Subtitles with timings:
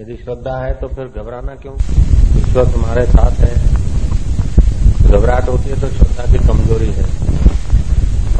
[0.00, 1.74] यदि श्रद्धा है तो फिर घबराना क्यों?
[2.38, 3.54] ईश्वर तुम्हारे साथ है।
[5.08, 7.04] घबराहट होती है तो श्रद्धा की कमज़ोरी है।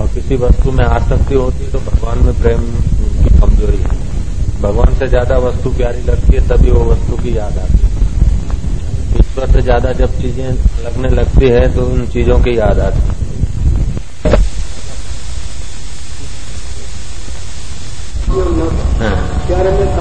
[0.00, 2.62] और किसी वस्तु में आसक्ति होती है तो भगवान में प्रेम
[3.18, 3.98] की कमज़ोरी है।
[4.62, 7.90] भगवान से ज़्यादा वस्तु प्यारी लगती है, तभी वो वस्तु की याद आती है।
[9.20, 10.48] ईश्वर से ज़्यादा जब चीज़ें
[10.84, 13.18] लगने लगती है तो उन चीज़ों की याद आती है।
[19.00, 19.39] हाँ।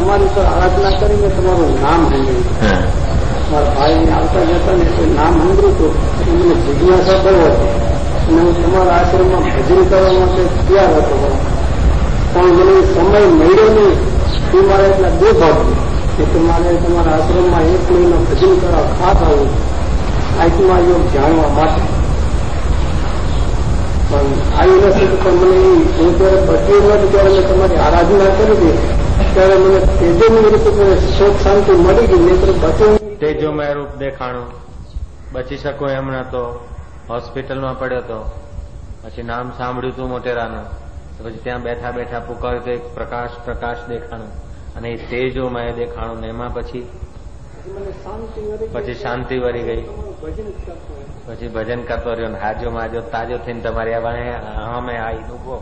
[0.10, 2.46] તમારી ઉપર આરાધના કરીને તમારું નામ સાંભળ્યું
[3.52, 5.94] મારા ભાઈને આવતા જતા ને કોઈ નામ સાંભળ્યું હતું
[6.40, 7.70] મને જિજ્ઞાસા બહુ હતી.
[8.28, 11.38] અને હું તમારા આશ્રમમાં ભજન કરવા માટે તૈયાર હતો.
[12.34, 14.64] પણ મને સમય મળ્યો નહીં.
[14.64, 15.58] એ મારે એટલા બે ભાગ
[16.18, 19.50] કે મારે તમારા આશ્રમમાં એક મહિનો ભજન કરવા ખાસ આવું.
[20.42, 21.82] આત્મા યોગ જાણવા માટે.
[24.10, 25.58] પણ આવી નથી પણ મને
[25.98, 28.99] હું ત્યારે બચ્યું નથી ત્યારે મેં તમારી આરાધના કરી હતી
[29.34, 30.68] ત્યારે મને તેજોમય રૂપ
[31.18, 34.48] શોક શાંતિ મળી ગઈ નેત્ર બચ્યું તેજોમય રૂપ દેખાણું.
[35.32, 36.68] બચી શકો એમ તો.
[37.10, 38.20] હોસ્પિટલમાં પડ્યો તો.
[39.04, 40.66] પછી નામ સાંભળ્યું હતું મોટેરાનું.
[41.24, 44.32] પછી ત્યાં બેઠા બેઠા પુકાર્યું તો પ્રકાશ પ્રકાશ દેખાણું.
[44.76, 46.88] અને એ તેજોમય દેખાણું ને એમાં પછી
[48.74, 49.82] પછી શાંતિ વરી ગઈ.
[51.26, 55.56] પછી ભજન કરતો રહ્યો હાજો માજો તાજો થઈને તમારી આ અમે આવી ડૂબો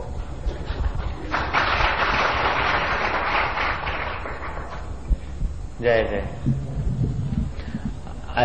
[5.81, 6.23] जय जय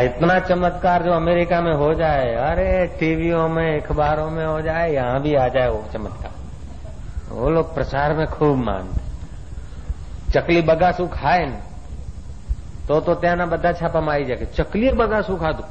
[0.05, 5.21] इतना चमत्कार जो अमेरिका में हो जाए अरे टीवियों में अखबारों में हो जाए यहां
[5.21, 6.33] भी आ जाए वो चमत्कार
[7.33, 9.07] वो लोग प्रचार में खूब मानते
[10.31, 11.61] ચકલી બગાસું ખાય ને
[12.87, 15.69] તો તો ત્યાંના બધા છાપામાં આવી જાય કે ચકલીએ બગાસું ખાધું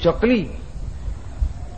[0.00, 0.46] ચકલી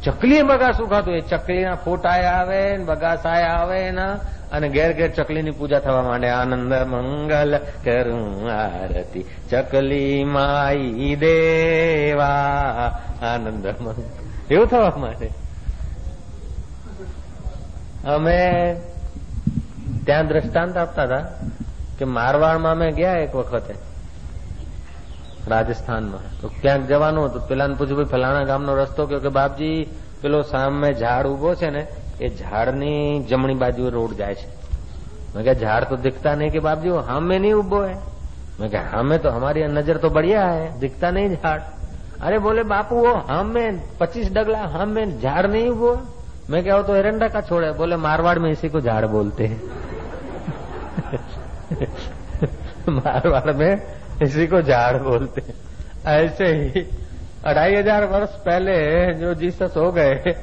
[0.03, 4.15] ચકલીએ બગાસું ખાધું એ ચકલીના ફોટાએ આવે ને બગાસાય આવે એના
[4.52, 6.30] અને ઘેર ઘેર ચકલીની પૂજા થવા માંડે.
[6.30, 9.26] આનંદ મંગલ કરું આરતી.
[9.50, 12.30] ચકલી માઈ દેવા.
[13.22, 14.04] આનંદ મંગલ.
[14.52, 15.30] એવું થવા માંડે.
[18.08, 18.76] અમે
[20.06, 21.18] ત્યાં દ્રષ્ટાંત આપતા હતા
[22.00, 23.76] કે મારવાડમાં અમે ગયા એક વખતે.
[25.48, 26.42] રાજસ્થાનમાં.
[26.42, 29.08] તો ક્યાંક જવાનું હતું પેલાને પૂછ્યું, ભાઈ ફલાણા ગામનો રસ્તો?
[29.08, 29.88] કયો કે બાપજી,
[30.22, 31.88] પેલો સામે ઝાડ ઊભો છે ને
[32.21, 32.93] એ ઝાડની
[33.31, 34.49] જમણી બાજુ રોડ જાય છે
[35.35, 37.97] મેં કહ્યા ઝાડ તો दिखता नहीं कि बाप जी वो हम में नहीं उबो है
[38.61, 41.61] मैं कहा हमें तो हमारी नजर तो बढ़िया है दिखता नहीं झाड़
[42.21, 46.01] अरे बोले बापू वो हम में पच्चीस डगला हम में झाड़ नहीं उबो है
[46.51, 49.47] मैं क्या वो तो एरंडा का छोड़ है बोले मारवाड़ में इसी को झाड़ बोलते
[49.47, 49.61] हैं
[52.91, 53.73] मारवाड़ में
[54.23, 55.55] इसी को झाड़ बोलते हैं
[56.15, 56.87] ऐसे ही
[57.45, 58.77] अढ़ाई हजार वर्ष पहले
[59.15, 60.35] जो जीसस हो गए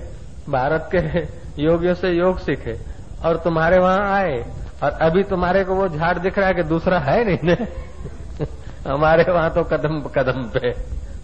[0.49, 1.01] भारत के
[1.58, 2.78] योगियों से योग सीखे
[3.24, 4.44] और तुम्हारे वहाँ आए
[4.82, 7.66] और अभी तुम्हारे को वो झाड़ दिख रहा है कि दूसरा है नहीं
[8.86, 10.72] हमारे वहाँ तो कदम कदम पे।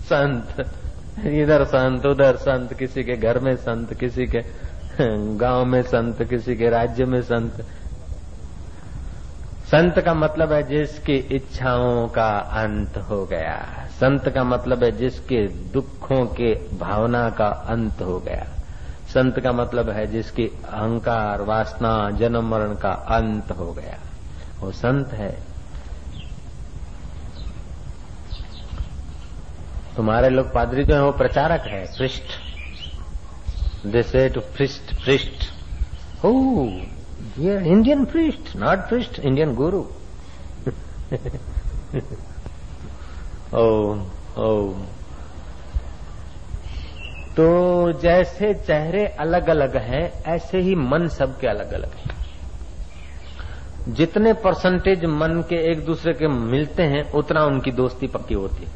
[0.02, 0.70] संत।
[1.26, 4.42] इधर संत, उधर संत, किसी के घर में संत, किसी के
[5.36, 7.60] गाँव में संत, किसी के राज्य में संत।
[9.66, 15.48] संत का मतलब है जिसकी इच्छाओं का अंत हो गया। संत का मतलब है जिसके
[15.48, 18.46] दुखों के भावना का अंत हो गया।
[19.14, 23.98] संत का मतलब है जिसकी अहंकार, वासना, जन्म, मरण का अंत हो गया।
[24.60, 25.32] वो संत है।
[29.96, 35.44] तुम्हारे लोग पादरी जो है, वो प्रचारक है, पृष्ठ। दे से टू पृष्ठ पृष्ठ।
[36.24, 36.30] हो
[37.38, 39.80] इंडियन पृष्ठ नॉट पृष्ठ इंडियन गुरु
[43.54, 44.00] ओम
[44.38, 44.86] ओम
[47.36, 52.12] तो जैसे चेहरे अलग अलग हैं, ऐसे ही मन सबके अलग अलग हैं।
[53.88, 58.70] जितने परसेंटेज मन के एक दूसरे के मिलते हैं, उतना उनकी दोस्ती पक्की होती है।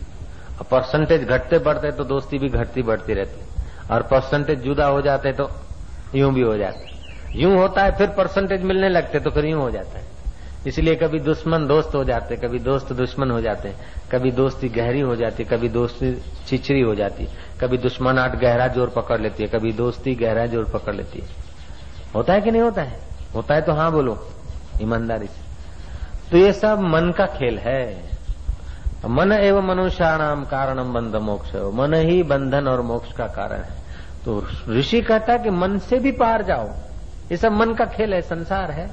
[0.59, 3.47] और परसेंटेज घटते बढ़ते तो दोस्ती भी घटती बढ़ती रहती है।
[3.91, 5.51] और परसेंटेज जुदा हो जाते तो
[6.15, 9.71] यूँ भी हो जाते यूँ होता है, फिर परसेंटेज मिलने लगते तो फिर यूँ हो
[9.71, 10.18] जाता है।
[10.69, 13.75] इसलिए कभी दुश्मन दोस्त हो जाते, कभी दोस्त दुश्मन हो जाते,
[14.13, 17.29] कभी दोस्ती गहरी हो जाती, कभी दोस्ती छिछरी हो जाती,
[17.61, 21.27] कभी दुश्मन दुश्मनाट गहरा ज़ोर पकड़ लेती है, कभी दोस्ती गहरा ज़ोर पकड़ लेती है।
[22.15, 23.01] होता है कि नहीं होता है?
[23.35, 24.29] होता है तो हाँ बोलो,
[24.83, 25.41] ईमानदारी से।
[26.31, 28.11] तो ये सब मन का खेल है।
[29.07, 33.77] मन एवं मनुष्याणाम कारणम बंध मोक्ष। मन ही बंधन और मोक्ष का कारण है।
[34.25, 36.69] तो ऋषि कहता है कि मन से भी पार जाओ।
[37.31, 38.91] ये सब मन का खेल है, संसार है।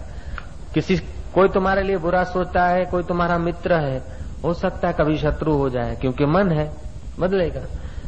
[0.74, 0.96] किसी
[1.36, 4.02] कोई तुम्हारे लिए बुरा सोचता है, कोई तुम्हारा मित्र है,
[4.44, 6.70] हो सकता है कभी शत्रु हो जाए, क्योंकि मन है,
[7.20, 7.62] बदलेगा।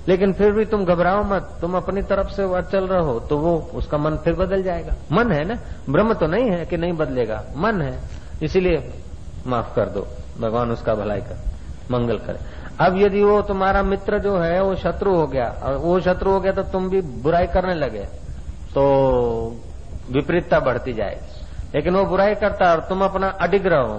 [0.07, 3.97] लेकिन फिर भी तुम घबराओ मत, तुम अपनी तरफ़ से चल रहे तो वो, उसका
[3.97, 5.57] मन फिर बदल जाएगा। मन है ना?
[5.89, 7.99] ब्रह्म तो नहीं है कि नहीं बदलेगा। मन है,
[8.43, 8.93] इसीलिए
[9.47, 10.07] माफ़ कर दो,
[10.39, 11.37] भगवान उसका भलाई कर,
[11.91, 12.39] मंगल करे।
[12.79, 16.39] अब यदि वो तुम्हारा मित्र जो है, वो शत्रु हो गया, और वो शत्रु हो
[16.39, 18.05] गया तो तुम भी बुराई करने लगे
[18.69, 18.83] तो
[20.11, 21.36] विपरीतता बढ़ती जाएगी।
[21.75, 23.97] लेकिन वो बुराई करता है और तुम अपना अडिग रहो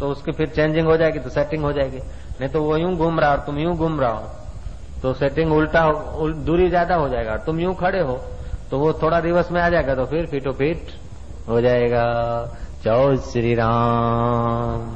[0.00, 3.20] तो उसकी फिर चेंजिंग हो जाएगी तो सेटिंग हो जाएगी। नहीं तो वो यूँ घूम
[3.20, 4.30] रहा और तुम यूँ घूम रहा हो
[5.02, 8.16] तो सेटिंग उल्टा उल, दूरी ज़्यादा हो जाएगा। तुम यूँ खड़े हो
[8.70, 10.90] तो वो थोड़ा दिवस में आ जाएगा तो फिर फिटो फिट
[11.48, 12.04] हो जाएगा।
[12.84, 14.86] जय श्री राम।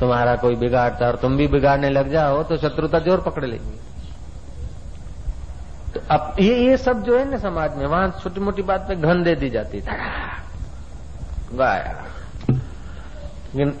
[0.00, 3.78] तुम्हारा कोई बिगाड़ता और तुम भी बिगाड़ने लग जाओ तो शत्रुता ज़ोर पकड़ लेगी।
[5.94, 8.96] तो अब ये ये सब जो है ना समाज में वहाँ छोटी मोटी बात पे
[8.96, 9.82] घन दे दी जाती
[11.52, 12.06] गाया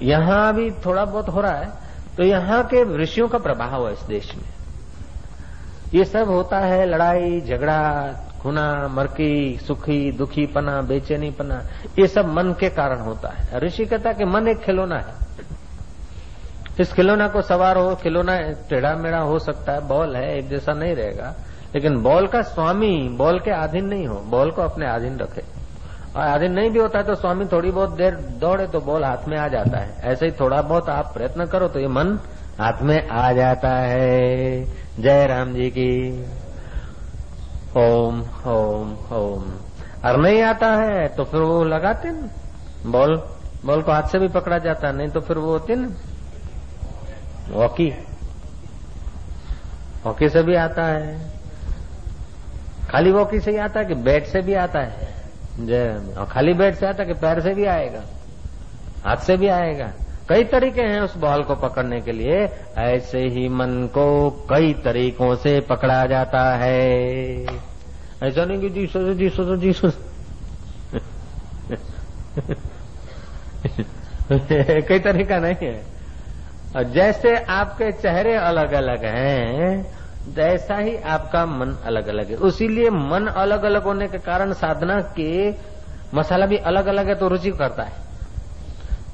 [0.02, 1.72] यहाँ भी थोड़ा बहुत हो रहा है
[2.16, 4.44] तो यहाँ के ऋषियों का प्रभाव है इस देश में।
[5.94, 8.12] ये सब होता है लड़ाई, झगड़ा,
[8.42, 11.60] खुना, मरकी, सुखी, दुखी पना, बेचैनी पना,
[11.98, 15.14] ये सब मन के कारण होता है। ऋषि कहता कि मन एक खिलौना है।
[16.80, 18.38] इस खिलौना को सवार हो, खिलौना
[18.68, 21.34] टेढ़ा मेढ़ा हो सकता है, बॉल है, एक जैसा नहीं रहेगा।
[21.74, 25.57] लेकिन बॉल का स्वामी, बॉल के अधीन नहीं हो, बॉल को अपने अधीन रखे।
[26.16, 29.28] और अधीन नहीं भी होता है तो स्वामी थोड़ी बहुत देर दौड़े तो बॉल, हाथ
[29.28, 32.18] में आ जाता है। ऐसे ही थोड़ा बहुत आप प्रयत्न करो तो ये मन
[32.60, 34.64] हाथ में आ जाता है।
[34.98, 36.22] जय राम जी की।
[37.76, 39.52] ओम ओम ओम।
[40.04, 43.16] और नहीं आता है तो फिर वो लगाते ना बॉल
[43.64, 45.88] बॉल को हाथ से भी पकड़ा जाता नहीं तो फिर वो होती ना।
[47.54, 47.88] हॉकी
[50.04, 51.18] हॉकी से भी आता है।
[52.90, 55.06] खाली वॉकी से ही आता है कि बैट से भी आता है?
[55.60, 58.02] जय और खाली बैट से आता कि पैर से भी आएगा,
[59.06, 59.92] हाथ से भी आएगा।
[60.28, 62.38] कई तरीके हैं उस बॉल को पकड़ने के लिए।
[62.78, 67.46] ऐसे ही मन को कई तरीकों से पकड़ा जाता है।
[68.22, 70.06] ऐसा नहीं कि जी सोचो जी सोचो जी सोचो
[74.88, 75.82] कई तरीका नहीं है।
[76.76, 79.97] और जैसे आपके चेहरे अलग अलग हैं
[80.34, 85.00] जैसा ही आपका मन अलग अलग है। उसीलिए मन अलग अलग होने के कारण साधना
[85.18, 85.50] के
[86.14, 88.06] मसाला भी अलग अलग है तो रुचि करता है।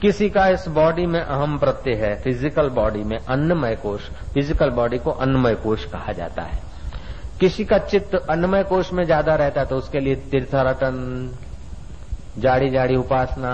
[0.03, 4.99] किसी का इस बॉडी में अहम प्रत्यय है फ़िज़िकल बॉडी में अन्नमय कोश फ़िज़िकल बॉडी
[4.99, 6.63] को अन्नमय कोश कहा जाता है।
[7.41, 10.97] किसी का चित्त अन्नमय कोश में ज़्यादा रहता है तो उसके लिए तीर्थाटन
[12.39, 13.53] जाड़ी जाड़ी उपासना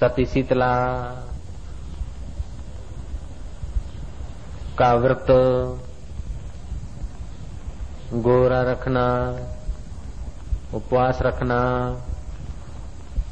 [0.00, 0.74] सती शीतला
[4.78, 5.26] का व्रत
[8.14, 9.36] गोरा रखना,
[10.74, 11.58] उपवास रखना,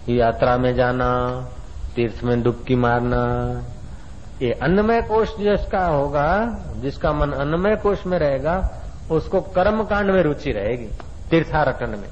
[0.09, 1.41] यात्रा में जाना,
[1.97, 3.63] तीर्थ में डुबकी मारना,
[4.43, 10.23] ये अन्नमय कोष जिसका होगा, जिसका मन अन्नमय कोष में रहेगा, उसको कर्म कांड में
[10.23, 10.89] रुचि रहेगी
[11.31, 12.09] तीर्थारटन में।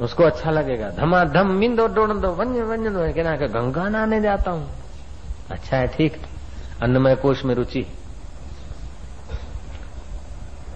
[0.00, 3.00] उसको अच्छा लगेगा। धमाधम मिंदो डोड़ दो वन्य वन्य दो
[3.48, 4.70] गंगा नहाने जाता हूँ।
[5.50, 6.22] अच्छा है, ठीक
[6.82, 7.86] अन्नमय कोष में रुचि।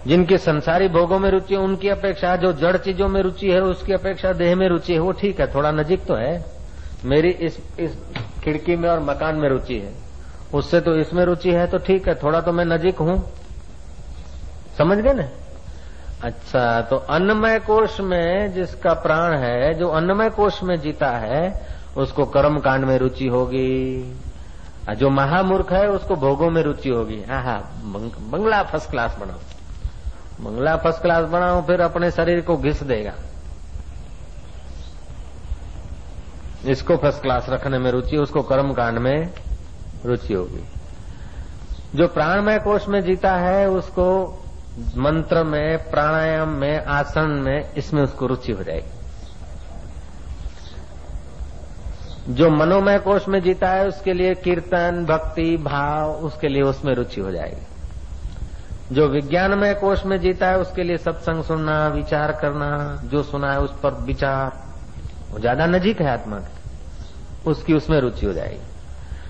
[0.07, 3.93] जिनके संसारी भोगों में रुचि है, उनकी अपेक्षा, जो जड़ चीज़ों में रुचि है, उसकी
[3.93, 6.45] अपेक्षा देह में रुचि है, वो ठीक है, थोड़ा नजीक तो है।
[7.05, 7.97] मेरी इस इस
[8.43, 9.93] खिड़की में और मकान में रुचि है।
[10.53, 13.17] उससे तो इसमें रुचि है तो ठीक है, थोड़ा तो मैं नजीक हूँ।
[14.77, 15.27] समझ गए ना?
[16.23, 21.67] अच्छा तो अन्नमय कोष में जिसका प्राण है, जो अन्नमय कोष में जीता है,
[21.97, 24.15] उसको कर्म कांड में रुचि होगी।
[24.97, 27.59] जो महामूर्ख है, उसको भोगों में रुचि होगी। हाँ हाँ
[28.31, 29.39] बंगला फ़र्स्ट क्लास बनाओ।
[30.41, 33.13] बंगला फ़र्स्ट क्लास बनाओ फिर अपने शरीर को घिस देगा।
[36.65, 39.33] इसको फ़र्स्ट क्लास रखने में रुचि, उसको कर्म कांड में
[40.05, 40.63] रुचि होगी।
[41.95, 44.27] जो प्राणमय कोष में जीता है, उसको
[44.97, 48.89] मंत्र में, प्राणायाम में, आसन में, इसमें उसको रुचि हो जाएगी।
[52.33, 57.21] जो मनोमय कोष में जीता है, उसके लिए कीर्तन, भक्ति, भाव, उसके लिए उसमें रुचि
[57.21, 57.65] हो जाएगी।
[58.91, 63.59] जो विज्ञानमय कोष में जीता है, उसके लिए सत्संग सुनना, विचार करना, जो सुना है
[63.59, 64.51] उस पर विचार।
[65.31, 68.61] वो ज़्यादा नजीक है आत्मा के। उसकी उसमें रुचि हो जाएगी।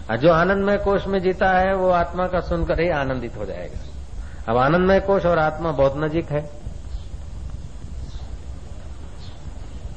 [0.09, 3.79] और जो आनंदमय कोष में जीता है, वो आत्मा का सुनकर ही आनंदित हो जाएगा।
[4.51, 6.49] अब आनंदमय कोष और आत्मा बहुत नजीक है।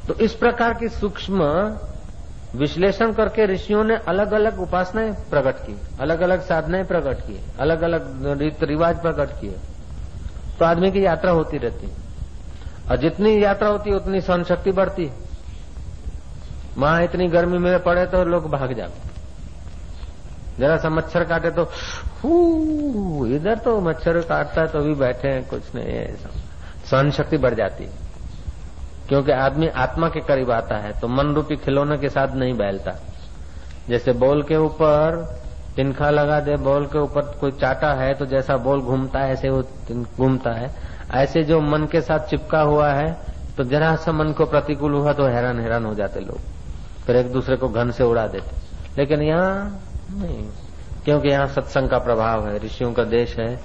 [0.08, 1.44] तो इस प्रकार की सूक्ष्म
[2.54, 7.82] विश्लेषण करके ऋषियों ने अलग अलग उपासनाएँ प्रकट की अलग अलग साधनाएँ प्रकट की अलग
[7.82, 9.56] अलग रीत रिवाज प्रकट किए।
[10.58, 11.92] तो आदमी की यात्रा होती रहती
[12.90, 15.10] और जितनी यात्रा होती उतनी सहन शक्ति बढ़ती
[16.78, 19.08] वहाँ इतनी गर्मी में पड़े तो लोग भाग जाते
[20.58, 21.62] जरा सा मच्छर काटे तो
[23.26, 26.04] इधर तो मच्छर काटता है तो भी बैठे हैं, कुछ नहीं
[26.84, 27.99] सहन शक्ति बढ़ जाती है।
[29.10, 32.94] क्योंकि आदमी आत्मा के करीब आता है तो मन रूपी खिलौने के साथ नहीं बहलता
[33.88, 35.16] जैसे बॉल के ऊपर
[35.76, 39.50] तिनखा लगा दे, बॉल के ऊपर कोई चाटा है तो जैसा बॉल घूमता है, ऐसे
[39.50, 39.62] वो
[40.16, 40.70] घूमता है।
[41.14, 43.12] ऐसे जो मन के साथ चिपका हुआ है
[43.56, 46.38] तो जरा सा मन को प्रतिकूल हुआ तो हैरान हैरान हो जाते लोग।
[47.06, 49.54] फिर एक दूसरे को घन से उड़ा देते। लेकिन यहाँ
[50.12, 50.44] नहीं,
[51.04, 53.56] क्योंकि यहाँ सत्संग का प्रभाव है, ऋषियों का देश है,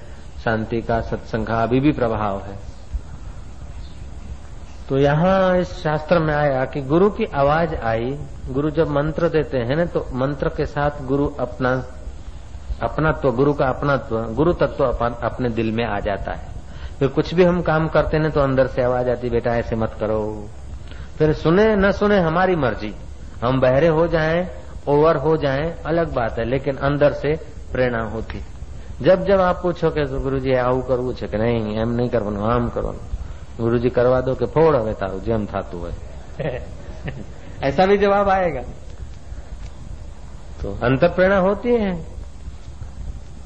[0.43, 2.57] शांति का सत्संग का अभी भी प्रभाव है।
[4.89, 9.57] तो यहाँ इस शास्त्र में आया कि गुरु की आवाज़ आई, गुरु जब मंत्र देते
[9.57, 11.85] हैं ना तो मंत्र के साथ गुरु अपना,
[12.81, 14.85] अपनात्व, गुरु का अपनात्व, गुरु तत्व
[15.23, 16.47] अपने दिल में आ जाता है।
[16.99, 19.91] फिर कुछ भी हम काम करते हैं तो अंदर से आवाज़ आती, बेटा, ऐसे मत
[19.99, 20.49] करो।
[21.17, 22.95] फिर सुने, न सुने, हमारी मर्ज़ी।
[23.43, 24.47] हम बहरे हो जाएँ,
[24.87, 27.35] ओवर हो जाएँ, अलग बात है, लेकिन अंदर से
[27.71, 28.41] प्रेरणा होती।
[29.01, 32.53] जब जब आप पूछो कि गुरु जी, आऊ करવું नहीं કે नहीं એમ નહીં करवा
[32.53, 33.14] આમ કરવાનું
[33.58, 35.94] गुरु जी करवा दो कि फोड़ હવે તારું જેમ થતું હોય
[37.62, 38.62] ऐसा भी जवाब आएगा
[40.60, 41.92] तो अंतर प्रेरणा होती है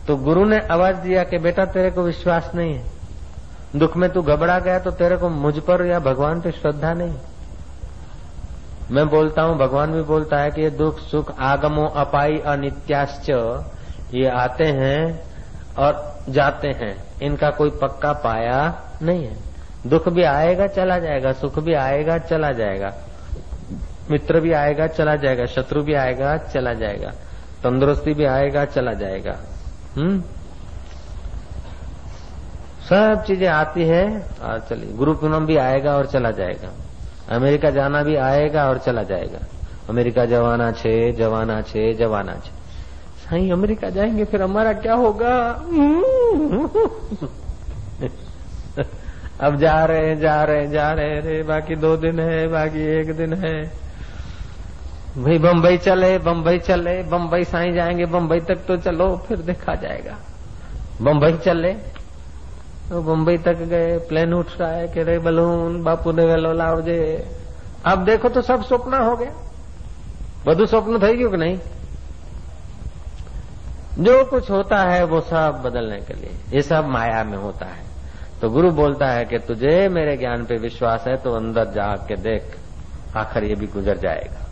[0.07, 4.23] तो गुरु ने आवाज दिया कि बेटा तेरे को विश्वास नहीं है दुख में तू
[4.25, 7.15] घबरा गया तो तेरे को मुझ पर या भगवान पे श्रद्धा नहीं
[8.91, 13.31] मैं बोलता हूं भगवान भी बोलता है कि ये दुख सुख आगमो अपाई अनित्याश्च
[14.15, 15.01] ये आते हैं
[15.79, 15.93] और
[16.29, 18.59] जाते हैं इनका कोई पक्का पाया
[19.03, 19.37] नहीं है
[19.88, 22.94] दुख भी आएगा, चला जाएगा, सुख भी आएगा, चला जाएगा।
[24.12, 27.10] मित्र भी आएगा, चला जाएगा, शत्रु भी आएगा, चला जाएगा।
[27.64, 29.38] तंदुरुस्ती भी आएगा, चला जाएगा।
[29.98, 30.22] हम्म?
[32.90, 36.70] सब चीज़ें आती है और चलिए। गुरु पूनम भी आएगा और चला जाएगा।
[37.36, 39.40] अमेरिका जाना भी आएगा और चला जाएगा।
[39.90, 42.50] अमेरिका जवाना छे जवाना छे जवाना छे।
[43.20, 45.64] साई अमेरिका जाएँगे, फिर हमारा क्या होगा?
[49.41, 52.47] अब जा रहे हैं जा रहे हैं जा रहे हैं रे बाकी दो दिन है
[52.49, 53.55] बाकी एक दिन है
[55.19, 60.17] भाई बम्बई चले बम्बई चले बम्बई साई जाएंगे बम्बई तक तो चलो फिर देखा जाएगा
[61.03, 61.73] बम्बई चले
[62.89, 67.01] तो बम्बई तक गए प्लेन उठ रहा है कि रे बलून बापू ने वेलो लावजे
[67.87, 69.33] अब देखो तो सब सपना हो गया
[70.47, 71.57] બધું स्वप्न થઈ ગયું कि नहीं
[74.05, 77.83] जो कुछ होता है वो सब बदलने के लिए ये सब माया में होता है
[78.42, 82.16] तो गुरु बोलता है कि तुझे मेरे ज्ञान पे विश्वास है तो अंदर जाग के
[82.16, 82.58] देख,
[83.18, 84.46] आखिर ये भी गुजर जाएगा।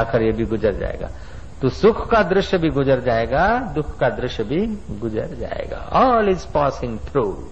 [0.00, 1.08] आखिर ये भी गुजर जाएगा।
[1.62, 4.66] तो सुख का दृश्य भी गुजर जाएगा, दुख का दृश्य भी
[4.98, 7.48] गुजर जाएगा। ऑल इज़ पासिंग थ्रू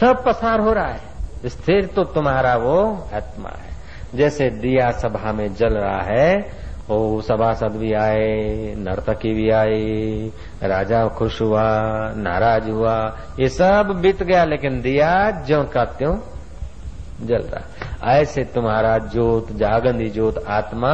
[0.00, 1.00] सब पसार हो रहा है।
[1.46, 3.76] स्थिर तो तुम्हारा वो आत्मा है।
[4.14, 10.31] जैसे दिया सभा में जल रहा है वो सभासद भी आए नर्तकी भी आई
[10.65, 11.63] राजा खुश हुआ
[12.17, 12.95] नाराज हुआ
[13.39, 15.09] ये सब बीत गया लेकिन दिया
[15.47, 16.15] ज्यो का त्यों
[17.27, 20.93] जल रहा ऐसे तुम्हारा ज्योत जागंदी ज्योत आत्मा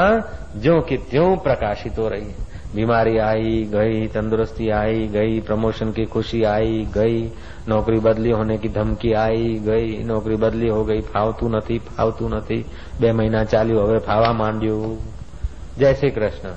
[0.57, 6.05] ज्यो की त्यों प्रकाशित हो रही है बीमारी आई गई तंदुरुस्ती आई गई प्रमोशन की
[6.05, 7.21] खुशी आई गई
[7.67, 12.59] नौकरी बदली होने की धमकी आई गई नौकरी बदली हो गई फावतू નથી फावतू નથી
[13.01, 14.81] બે મહિના ચાલ્યું હવે ફાવા માંડ્યું
[15.77, 16.55] જય શ્રી કૃષ્ણ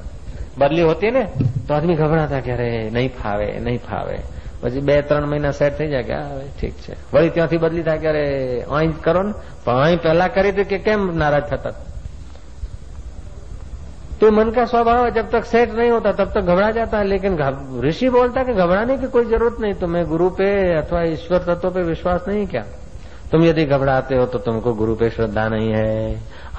[0.57, 1.25] બદલી હોતી ને
[1.67, 4.17] તો આદમી ગભરાતા કે અરે નહીં ફાવે નહીં ફાવે
[4.63, 8.01] પછી બે ત્રણ મહિના સેટ થઈ જાય કે હવે ઠીક છે વળી ત્યાંથી બદલી થાય
[8.01, 8.27] કે અરે
[8.73, 9.33] અહીં કરો ને
[9.65, 11.79] પણ અહીં પહેલા કરી હતી કે કેમ નારાજ થતા
[14.21, 17.05] तो मन का स्वभाव है जब तक सेट नहीं होता तब तक घबरा जाता है
[17.07, 17.39] लेकिन
[17.81, 21.71] ऋषि बोलता है कि घबराने की कोई जरूरत नहीं तुम्हें गुरु पे अथवा ईश्वर तत्व
[21.71, 22.65] पे विश्वास नहीं क्या
[23.33, 25.89] तुम यदि घबराते हो तो तुमको गुरु पे श्रद्धा नहीं है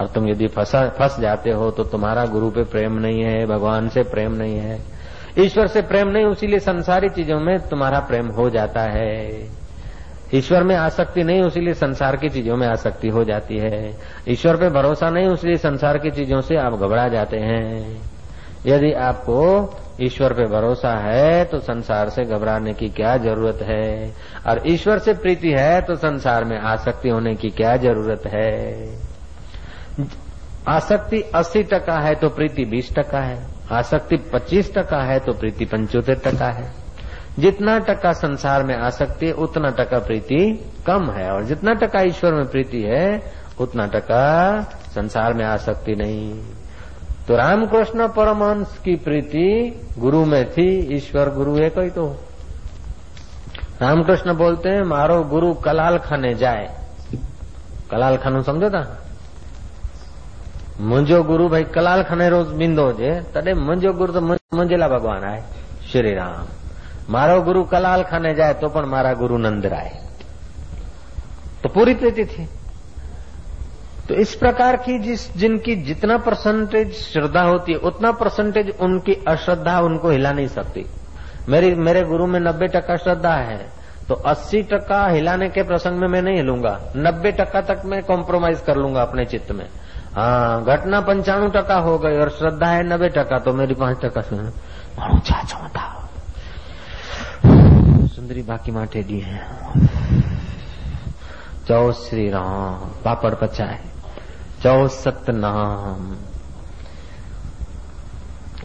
[0.00, 4.02] और तुम यदि फंसा जाते हो तो तुम्हारा गुरु पे प्रेम नहीं है, भगवान से
[4.04, 4.78] प्रेम नहीं है।
[5.38, 9.48] ईश्वर से प्रेम नहीं उसीलिए संसारी चीज़ों में तुम्हारा प्रेम हो जाता है।
[10.34, 13.94] ईश्वर में आसक्ति नहीं उसीलिए संसार की चीज़ों में आसक्ति हो जाती है।
[14.28, 18.00] ईश्वर पे भरोसा नहीं इसलिए संसार की चीज़ों से आप घबरा जाते हैं।
[18.66, 19.42] यदि आपको
[20.02, 24.12] ईश्वर पे भरोसा है तो संसार से घबराने की क्या ज़रूरत है?
[24.46, 29.06] और ईश्वर से प्रीति है तो संसार में आसक्ति होने की क्या ज़रूरत है?
[30.68, 35.64] आसक्ति 80 टका है तो प्रीति 20 टका है। आसक्ति 25 टका है तो प्रीति
[35.64, 36.72] पंचोत्तर टका है।
[37.38, 42.34] जितना टका संसार में आसक्ति है, उतना टका प्रीति कम है। और जितना टका ईश्वर
[42.34, 46.42] में प्रीति है, उतना टका संसार में आसक्ति नहीं।
[47.28, 52.16] तो रामकृष्ण परमहंस की प्रीति गुरु में थी, ईश्वर गुरु है कोई तो।
[53.82, 56.80] रामकृष्ण बोलते हैं, मारो गुरु कलाल खाने जाए।
[57.90, 59.02] कलाल खानु समझो था
[60.78, 65.22] मुंहिंजो गुरु भाई कलाल खाने रोज बिंदो हुजे तॾहिं मुंहिंजो गुरु त मुंहिंजे लाइ भॻवान
[65.24, 65.40] आहे।
[65.88, 66.46] श्री राम।
[67.12, 69.88] मारो गुरु कलाल खाने जाए तो पण मारा गुरु नंद राय
[71.62, 72.44] तो पूरी प्रीति थी।
[74.08, 79.78] तो इस प्रकार की जिस जिनकी जितना परसेंटेज श्रद्धा होती है, उतना परसेंटेज उनकी अश्रद्धा
[79.80, 80.84] उनको हिला नहीं सकती।
[81.48, 83.58] मेरी मेरे गुरु में नब्बे टका श्रद्धा है
[84.08, 88.60] तो अस्सी टका हिलाने के प्रसंग में मैं नहीं हिलूँगा। नब्बे टका तक मैं कॉम्प्रोमाइज
[88.60, 89.66] कर लूँगा अपने चित्त में।
[90.16, 94.20] हाँ घटना पंचाणु टका हो गई और श्रद्धा है नब्बे टका तो मेरी पाँच टका
[94.20, 95.20] से मानो
[98.08, 99.40] सुंदरी बाकी माटे दी है।
[101.68, 103.78] चौ श्री राम, पापड़ पचाए।
[104.62, 106.16] चौ सतनाम।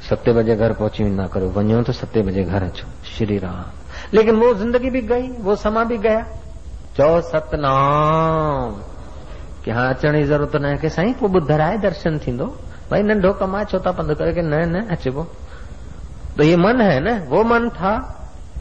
[0.09, 3.65] सत्ते बजे घर पहुँची ना करो। वनो तो सत्ते बजे घर अचो श्री राम।
[4.13, 6.21] लेकिन वो ज़िंदगी भी गई, वो समा भी गया।
[6.97, 8.90] चौ सतनाम।
[9.65, 12.45] की हाँ अचण जी ज़रूरत न आहे की साईं पोइ ॿुधराए दर्शन थींदो
[12.91, 15.23] भाई नंढो कमाए छो था पंधु करे कि न न अचबो
[16.37, 17.93] तो ये मन है ना वो मन था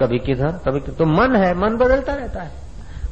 [0.00, 2.52] कभी किधर कभी किधर तो मन है मन बदलता रहता है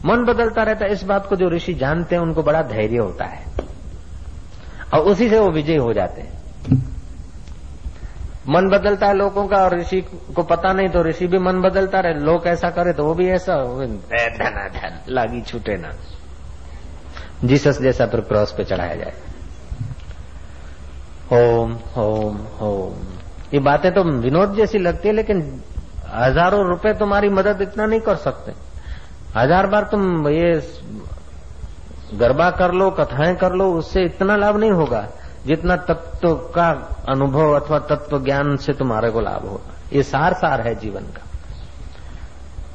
[0.05, 3.25] मन बदलता रहता है इस बात को जो ऋषि जानते हैं उनको बड़ा धैर्य होता
[3.25, 3.47] है
[4.95, 6.37] और उसी से वो विजय हो जाते हैं
[8.49, 10.01] मन बदलता है लोगों का और ऋषि
[10.37, 13.29] को पता नहीं तो ऋषि भी मन बदलता रहे लोग ऐसा करे तो वो भी
[13.31, 13.99] ऐसा धन
[14.75, 15.93] धन लागी छूटे ना
[17.45, 19.13] जीसस जैसा फिर क्रॉस पे चढ़ाया जाए।
[21.35, 22.95] ओम ओम ओम
[23.55, 25.41] ये बातें तो विनोद जैसी लगती है, लेकिन
[26.09, 28.53] हज़ारों रुपए तुम्हारी मदद इतना नहीं कर सकते।
[29.37, 30.53] हज़ार बार तुम ये
[32.15, 35.07] गरबा कर लो, कथाएँ कर लो, उससे इतना लाभ नहीं होगा
[35.47, 36.69] जितना तत्व का
[37.09, 41.23] अनुभव अथवा तत्व ज्ञान से तुम्हारे को लाभ होगा। ये सार सार है जीवन का।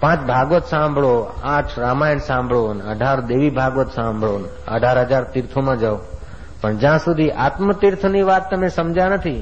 [0.03, 1.13] પાંચ ભાગવત સાંભળો
[1.45, 4.35] આઠ રામાયણ સાંભળો અઢાર દેવી ભાગવત સાંભળો
[4.67, 5.99] અઢાર હજાર તીર્થોમાં જાઓ
[6.63, 9.41] પણ જ્યાં સુધી આત્મતીર્થની વાત તમે સમજ્યા નથી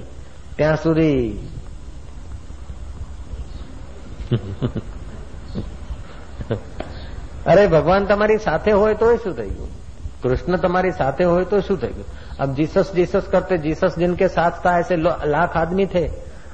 [0.56, 1.40] ત્યાં સુધી
[7.46, 9.76] અરે ભગવાન તમારી સાથે હોય તો શું થઈ ગયું
[10.22, 11.88] कृष्ण तुम्हारी साथे हो तो शू थे
[12.38, 14.96] अब जीसस जीसस करते जीसस जिनके साथ था ऐसे
[15.26, 16.04] लाख आदमी थे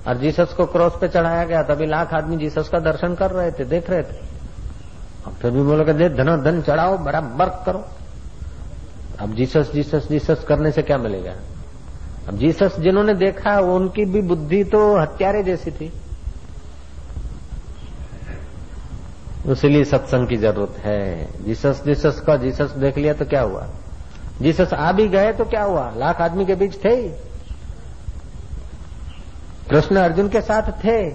[0.07, 3.51] और जीसस को क्रॉस पे चढ़ाया गया, तभी लाख आदमी जीसस का दर्शन कर रहे
[3.51, 4.25] थे, देख रहे थे।
[5.25, 7.85] अब फिर भी बोले दे धनो धन चढ़ाओ, बराबर करो।
[9.19, 11.33] अब जीसस जीसस जीसस करने से क्या मिलेगा?
[12.27, 15.93] अब जीसस जिन्होंने देखा, उनकी भी बुद्धि तो हत्यारे जैसी थी।
[19.47, 23.67] इसलिए सत्संग की ज़रूरत है। जीसस जीसस का, जीसस देख लिया तो क्या हुआ?
[24.41, 25.93] जीसस आ भी गए तो क्या हुआ?
[25.97, 27.26] लाख आदमी के बीच थे
[29.69, 31.09] कृष्ण अर्जुन के साथ थे।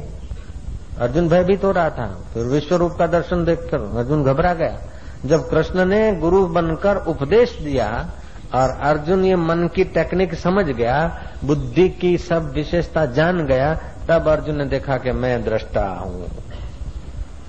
[0.98, 4.78] अर्जुन भयभीत हो रहा था। फिर विश्व रूप का दर्शन देखकर अर्जुन घबरा गया।
[5.26, 8.10] जब कृष्ण ने गुरु बनकर उपदेश दिया
[8.54, 13.74] और अर्जुन ये मन की टेक्निक समझ गया, बुद्धि की सब विशेषता जान गया,
[14.08, 16.28] तब अर्जुन ने देखा कि मैं दृष्टा हूँ।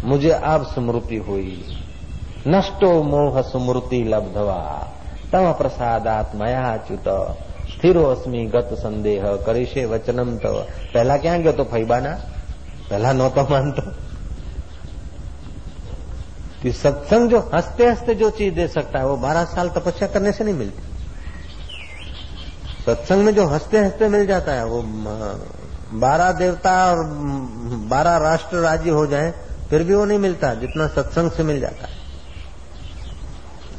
[0.06, 1.80] मुझे अब स्मृति हुई।
[2.48, 4.92] नष्टो मोह स्मृति लब्धवा।
[5.34, 7.38] तम प्रसादात मयाच्युत
[7.83, 10.57] સ્થિરો અસ્મી ગત સંદેહ કરીશે વચનમ તવ
[10.93, 12.19] પહેલા ક્યાં ગયો તો ફૈબાના
[12.89, 13.85] પહેલા નહોતો માનતો
[16.63, 20.33] कि सत्संग जो हंसते हंसते जो चीज दे सकता है वो बारह साल तपस्या करने
[20.33, 20.83] से नहीं मिलती
[22.87, 24.83] सत्संग में जो हंसते हंसते मिल जाता है वो
[25.97, 27.05] बारह देवता और
[27.89, 29.31] बारह राष्ट्र राज्य हो जाए
[29.71, 31.92] फिर भी वो नहीं मिलता जितना सत्संग से मिल जाता है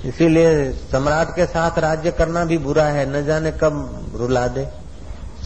[0.05, 4.65] इसीलिए सम्राट के साथ राज्य करना भी बुरा है, न जाने कब रुला दे।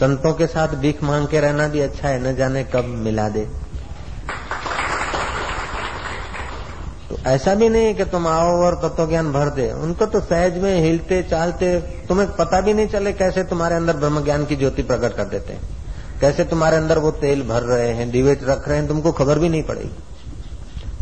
[0.01, 3.47] संतों के साथ भीख मांग के रहना भी अच्छा है, न जाने कब मिला दे।
[7.09, 10.59] तो ऐसा भी नहीं कि तुम आओ और तत्व ज्ञान भर दे। उनको तो सहज
[10.59, 14.83] में हिलते, चालते, तुम्हें पता भी नहीं चले कैसे तुम्हारे अंदर ब्रह्म ज्ञान की ज्योति
[14.83, 15.69] प्रकट कर देते हैं।
[16.21, 19.49] कैसे तुम्हारे अंदर वो तेल भर रहे हैं दिवेट रख रहे हैं, तुमको खबर भी
[19.49, 19.97] नहीं पड़ेगी।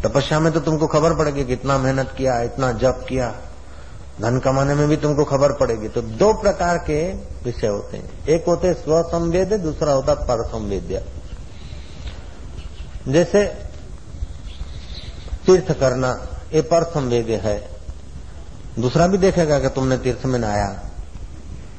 [0.02, 3.34] तपस्या में तो तुमको खबर पड़ेगी कितना मेहनत किया, इतना जप किया
[4.22, 8.44] धन कमाने में भी तुमको खबर पड़ेगी। तो दो प्रकार के विषय होते हैं। एक
[8.48, 11.04] होते स्व संवेद दूसरा होता पर संवेद्य
[13.08, 13.44] जैसे
[15.46, 17.70] तीर्थ करना, ये पर संवेद्य है।
[18.78, 20.90] दूसरा भी देखेगा कि तुमने तीर्थ में नहाया।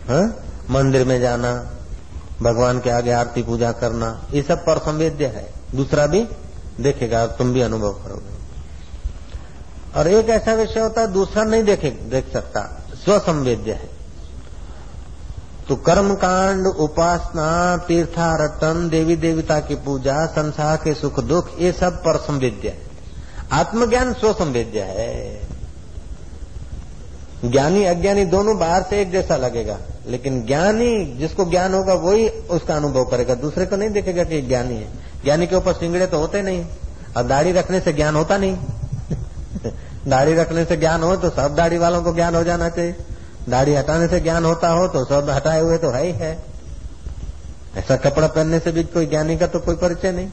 [0.08, 0.30] है?
[0.70, 1.72] मंदिर में जाना,
[2.42, 6.28] भगवान के आगे आरती पूजा करना, ये सब पर संवेद्य है। दूसरा भी
[6.80, 8.37] देखेगा, तुम भी अनुभव करोगे।
[9.98, 13.98] और एक ऐसा विषय होता है, दूसरा नहीं देखे, देख सकता। स्वसंवेद्य है।
[15.70, 21.98] तो कर्म कांड उपासना, तीर्थारतन, देवी देवता की पूजा, संसार के सुख दुख, ये सब
[21.98, 22.82] पर संवेद्य है।
[23.52, 25.42] आत्मज्ञान स्वसंवेद्य है।
[27.46, 32.76] ज्ञानी, अज्ञानी दोनों बाहर से एक जैसा लगेगा, लेकिन ज्ञानी, जिसको ज्ञान होगा, वही उसका
[32.76, 34.88] अनुभव करेगा। दूसरे को नहीं देखेगा कि ज्ञानी है।
[35.24, 36.66] ज्ञानी के ऊपर सिंगड़े तो होते नहीं,
[37.18, 38.58] और दाढ़ी रखने से ज्ञान होता नहीं।
[40.08, 42.96] दाढ़ी रखने से ज्ञान हो तो सब दाढ़ी वालों को ज्ञान हो जाना चाहिए।
[43.50, 46.38] दाढ़ी हटाने से ज्ञान होता हो तो सब हटाए हुए तो है ही है।
[47.78, 50.30] ऐसा कपड़ा पहनने से भी कोई ज्ञानी का तो कोई परिचय नहीं।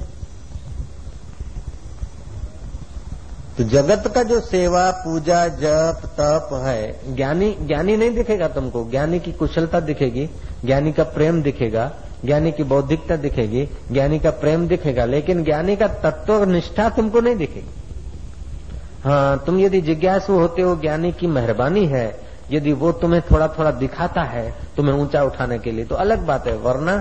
[3.58, 9.20] तो जगत का जो सेवा, पूजा, जप, तप है, ज्ञानी ज्ञानी नहीं दिखेगा तुमको। ज्ञानी
[9.20, 10.30] की कुशलता दिखेगी,
[10.64, 11.92] ज्ञानी का प्रेम दिखेगा,
[12.24, 17.36] ज्ञानी की बौद्धिकता दिखेगी, ज्ञानी का प्रेम दिखेगा, लेकिन ज्ञानी का तत्व निष्ठा तुमको नहीं
[17.36, 17.83] दिखेगी।
[19.05, 22.07] हाँ तुम यदि जिज्ञासु होते हो ज्ञानी की मेहरबानी है
[22.51, 26.47] यदि वो तुम्हें थोड़ा थोड़ा दिखाता है तुम्हें ऊंचा उठाने के लिए तो अलग बात
[26.47, 26.95] है वरना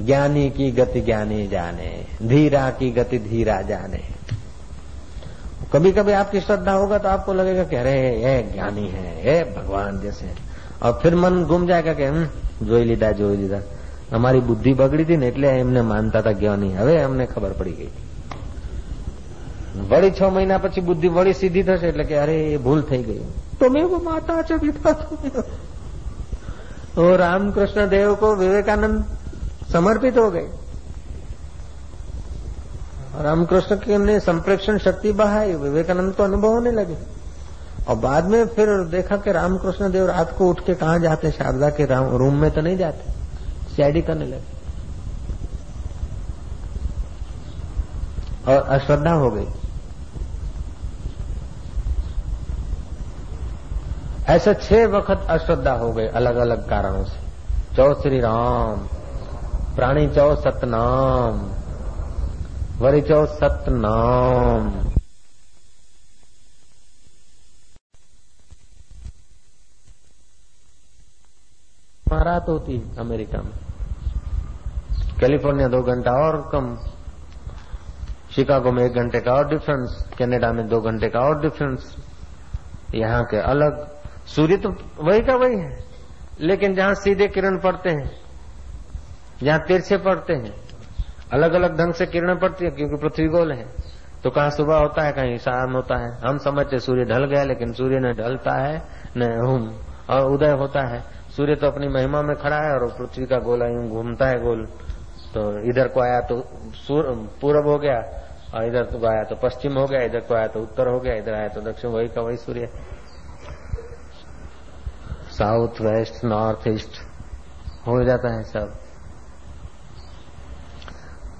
[0.00, 1.90] ज्ञानी की गति ज्ञानी जाने
[2.22, 4.02] धीरा की गति धीरा जाने
[5.72, 10.00] कभी कभी आपकी श्रद्धा होगा तो आपको लगेगा कि अरे ये ज्ञानी है ये भगवान
[10.00, 10.30] जैसे
[10.82, 12.04] और फिर मन घूम जाएगा कि
[12.60, 13.60] જોઈ લીધા જોઈ લીધા
[14.12, 17.90] અમારી બુદ્ધિ બગડી હતી ને એટલે એમને માનતા હતા જ્ઞાની હવે અમને ખબર પડી ગઈ
[19.90, 23.20] વળી છ મહિના પછી બુદ્ધિ વળી સીધી થશે એટલે કે અરે એ ભૂલ થઈ ગઈ
[23.60, 24.92] તો મેં वो माता च पिता
[26.94, 29.04] तो रामकृष्ण देव को विवेकानंद
[29.72, 30.48] समर्पित हो गए
[33.20, 36.96] रामकृष्ण के ने संप्रेक्षण शक्ति बढ़ाई विवेकानंद को अनुभव होने लगे
[37.88, 41.70] और बाद में फिर देखा कि रामकृष्ण देव रात को उठ के कहा जाते शारदा
[41.70, 41.84] के
[42.18, 43.12] रूम में तो नहीं जाते
[43.76, 44.56] सीआईडी करने लगे
[48.48, 49.46] और अश्रद्धा हो गई
[54.29, 58.87] ऐसे छह वक्त अश्रद्धा हो गए अलग अलग कारणों से। चौ श्री राम,
[59.75, 61.39] प्राणी चौ सतनाम,
[62.79, 64.89] वरी चौ सतनाम।
[72.13, 73.51] रात होती अमेरिका में।
[75.19, 76.75] कैलिफ़ोर्निया दो घंटा और कम,
[78.35, 81.95] शिकागो में एक घंटे का और डिफरेंस कनाडा में दो घंटे का और डिफरेंस
[82.95, 84.02] यहाँ के अलग
[84.33, 84.69] सूर्य तो
[84.99, 85.77] वही का वही है।
[86.41, 88.11] लेकिन जहाँ सीधे किरण पड़ते हैं,
[89.43, 90.53] जहाँ तिरछे पड़ते हैं
[91.31, 93.65] अलग अलग ढंग से किरण पड़ती है, क्योंकि पृथ्वी गोल है।
[94.23, 97.73] तो कहा सुबह होता है, कहीं शाम होता है। हम समझते सूर्य ढल गया, लेकिन
[97.73, 98.81] सूर्य न ढलता है,
[99.17, 99.69] न हम
[100.09, 101.01] और उदय होता है।
[101.35, 104.65] सूर्य तो अपनी महिमा में खड़ा है और पृथ्वी का गोला यूँ घूमता है गोल।
[105.33, 106.39] तो इधर को आया तो
[107.41, 107.99] पूरब हो गया,
[108.53, 111.13] और इधर को आया तो पश्चिम हो गया, इधर को आया तो उत्तर हो गया,
[111.15, 112.69] इधर आया तो दक्षिण, वही का वही सूर्य।
[115.33, 117.01] साउथ, वेस्ट, नॉर्थ, ईस्ट,
[117.87, 118.75] हो जाता है सब।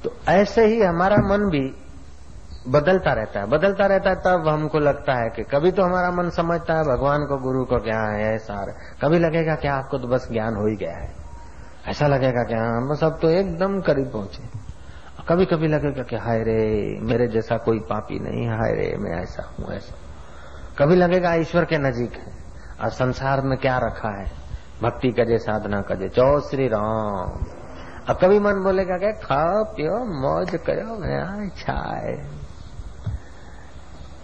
[0.04, 1.74] तो ऐसे ही हमारा मन भी
[2.68, 6.30] बदलता रहता है। बदलता रहता है तब हमको लगता है कि कभी तो हमारा मन
[6.30, 8.66] समझता है, भगवान को, गुरु को क्या है ऐसा
[9.02, 11.12] कभी लगेगा कि आपको तो बस ज्ञान हो ही गया है।
[11.88, 14.44] ऐसा लगेगा कि हाँ बस अब तो एकदम करीब पहुँचे।
[15.28, 19.44] कभी कभी लगेगा कि हाय रे, मेरे जैसा कोई पापी नहीं, हाय रे, मैं ऐसा
[19.50, 19.96] हूँ, ऐसा
[20.78, 22.33] कभी लगेगा ईश्वर के नजीक है।
[22.83, 24.27] और संसार में क्या रखा है
[24.83, 27.39] भक्ति कजे साधना कजे चौ श्री राम
[28.09, 32.19] अब कभी मन बोलेगा क्या खाओ पियो मौज करो मैं छाए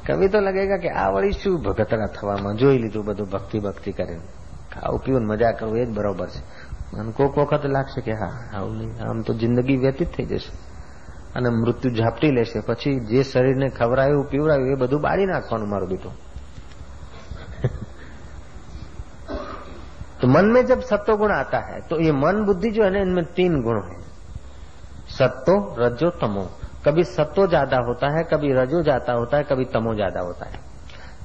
[0.06, 4.26] કવિ તો લાગેગા કે આ વળી શું ભગતરા થવામાં જોઈ લીધું બધું ભક્તિ ભક્તિ કરીને
[4.72, 6.40] ખાવું પીવું મજા કરવું એ જ બરોબર છે
[6.92, 10.52] મને કોક વખત લાગશે કે હા આવું નહીં આમ તો જિંદગી વ્યતીત થઈ જશે
[11.34, 16.14] અને મૃત્યુ ઝાપટી લેશે પછી જે શરીરને ખવડાયું પીવડાયું એ બધું બાળી નાખવાનું મારું બેટું
[20.21, 22.99] तो मन में जब सत्व गुण आता है तो ये मन बुद्धि जो है ना,
[22.99, 23.97] इनमें तीन गुण है।
[25.09, 26.49] सत्तो, रजो, तमो।
[26.85, 30.67] कभी सत्तो ज़्यादा होता है, कभी रजो ज़्यादा होता है, कभी तमो ज़्यादा होता है।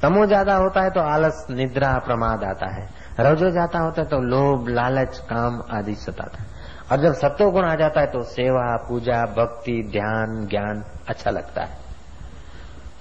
[0.02, 2.88] तमो ज़्यादा होता है तो आलस, निद्रा, प्रमाद आता है।
[3.20, 6.52] रजो जाता होता है तो लोभ, लालच, काम आदि सताता है।
[6.92, 11.62] और जब सत्तो गुण आ जाता है तो सेवा, पूजा, भक्ति, ध्यान, ज्ञान अच्छा लगता
[11.62, 11.78] है।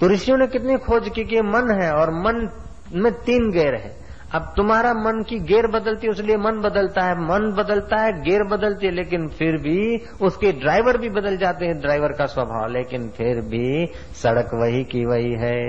[0.01, 2.49] तो ऋषियों ने कितनी खोज की कि मन है और मन
[2.93, 4.02] में तीन गेर है।
[4.35, 8.43] अब तुम्हारा मन की गेर बदलती है इसलिए मन बदलता है, मन बदलता है, गेर
[8.43, 13.09] बदलती है, लेकिन फिर भी उसके ड्राइवर भी बदल जाते हैं, ड्राइवर का स्वभाव, लेकिन
[13.09, 15.59] फिर भी सड़क वही की वही है।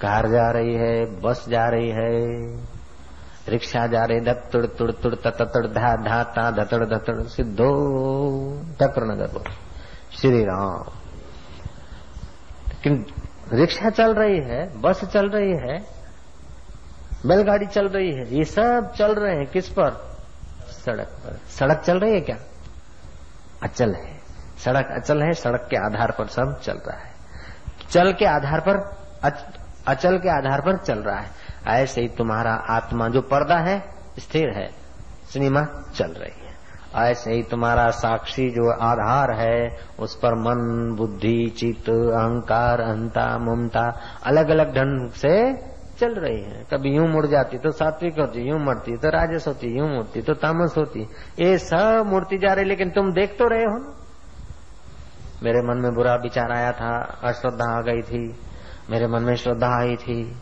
[0.00, 2.12] कार जा रही है, बस जा रही है,
[3.48, 7.70] रिक्शा जा रही धक तुड़ तुड़ तुड़ तड़ धा धा ता धतड़ धतड़ सिद्धो
[8.80, 9.50] टक्र नगर
[10.12, 10.84] श्री राम
[12.68, 13.04] लेकिन
[13.52, 15.93] रिक्शा चल रही है, बस चल रही है
[17.26, 20.16] बैलगाड़ी चल रही है। ये सब चल रहे हैं किस पर?
[20.84, 22.36] सड़क पर। सड़क चल रही है क्या?
[23.62, 24.20] अचल है।
[24.64, 27.12] सड़क अचल है सड़क के आधार पर सब चल रहा है।
[27.90, 28.76] चल के आधार पर
[29.22, 29.44] अच,
[29.86, 31.30] अचल के आधार पर चल रहा है।
[31.66, 33.84] ऐसे ही तुम्हारा आत्मा जो पर्दा है
[34.18, 34.70] स्थिर है
[35.32, 36.54] सिनेमा चल रही है।
[37.10, 44.00] ऐसे ही तुम्हारा साक्षी जो आधार है उस पर मन बुद्धि चित्त अहंकार अहंता ममता
[44.24, 45.52] अलग अलग ढंग से
[45.94, 49.66] चल रही है। कभी यूँ मुड़ जाती तो सात्विक होती, यूँ मरती तो राजस होती,
[49.78, 51.00] यूँ मुड़ती तो तामस होती।
[51.38, 53.94] ये सब मूर्ति जा रही, लेकिन तुम देख तो रहे हो ना।
[55.42, 58.26] मेरे मन में बुरा विचार आया था अश्रद्धा आ गई थी।
[58.90, 60.36] मेरे मन में श्रद्धा आई थी।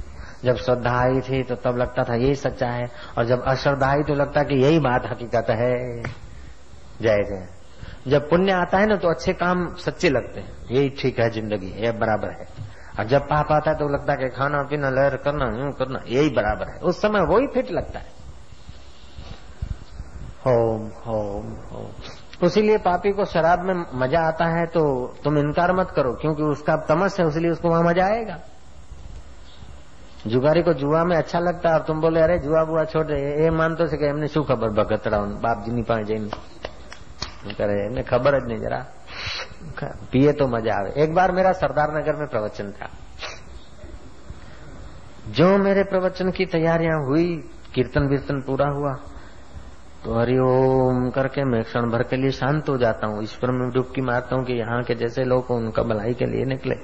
[0.45, 4.03] जब श्रद्धा आई थी तो तब लगता था यही सच्चा है, और जब अश्रद्धा आई
[4.03, 6.03] तो लगता कि यही बात हकीकत है।
[7.01, 7.49] जय जय।
[8.09, 11.73] जब पुण्य आता है ना तो अच्छे काम सच्चे लगते हैं। यही ठीक है, ज़िंदगी
[11.83, 12.62] ये बराबर है।
[13.00, 16.00] और जब पाप आता है तो लगता है कि खाना पीना लहर करना यूं करना
[16.08, 18.16] यही बराबर है उस समय वही फिट लगता है
[20.46, 24.84] होम होम होम इसीलिए पापी को शराब में मजा आता है तो
[25.24, 28.38] तुम इनकार मत करो क्योंकि उसका तमस है इसलिए उसको वहां मजा आएगा
[30.28, 33.18] जुगारी को जुआ में अच्छा लगता है और तुम बोले अरे जुआ बुआ छोड़ दे
[33.38, 36.30] એ માનતો છે કે એમને શું ખબર બગતરાઓ બાપજીની પાસે જઈને
[37.54, 38.82] કરે એમને ખબર જ નહીં જરા
[39.81, 42.89] पिए तो मज़ा आवे। एक बार मेरा सरदार नगर में प्रवचन था।
[45.29, 47.27] जो मेरे प्रवचन की तैयारियाँ हुई,
[47.75, 48.93] कीर्तन वीर्तन पूरा हुआ
[50.05, 54.01] तो हरिओम करके मैं क्षण भर के लिए शांत हो जाता हूँ। ईश्वर में डुबकी
[54.01, 56.75] मारता हूँ कि यहाँ के जैसे लोग उनका भलाई के लिए निकले।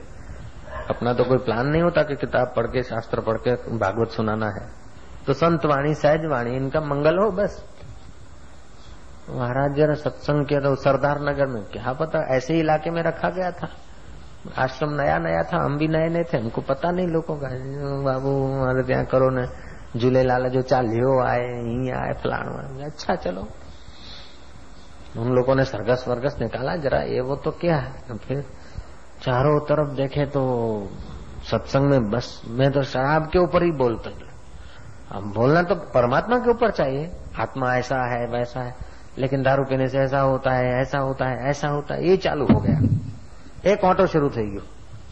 [0.90, 4.46] अपना तो कोई प्लान नहीं होता कि किताब पढ़ के, शास्त्र पढ़ के भागवत सुनाना
[4.46, 4.68] है।
[5.27, 7.64] तो संत वाणी, सहज वाणी, इनका मंगल हो, बस।
[9.30, 13.50] महाराज जरा सत्संग किया था सरदार नगर में। क्या पता, ऐसे इलाके में रखा गया
[13.50, 13.68] था।
[14.58, 17.48] आश्रम नया नया था, हम भी नए नए थे, हमको पता नहीं लोगों का।
[18.02, 19.46] बाबू, हमारे ત્યાં करो ने
[19.98, 22.46] झूलेलाल जो चाल चालियो आए, यही आए, फलाण
[22.90, 23.48] अच्छा चलो।
[25.16, 28.18] उन लोगों ने सरगस वर्गस निकाला, जरा ये वो तो क्या है?
[28.18, 28.40] फिर
[29.22, 30.42] चारों तरफ़ देखे तो
[31.50, 34.10] सत्संग में बस, मैं तो शराब के ऊपर ही बोलता
[35.12, 37.10] अब बोलना तो परमात्मा के ऊपर चाहिए।
[37.40, 41.49] आत्मा ऐसा है, वैसा है। लेकिन दारू पीने से ऐसा होता है ऐसा होता है
[41.49, 42.77] ऐसा होता है ये चालू हो गया
[43.65, 44.63] एक ऑटो शुरू થઈ ગયો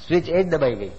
[0.06, 0.91] સ્વિચ એ જ દબાઈ ગઈ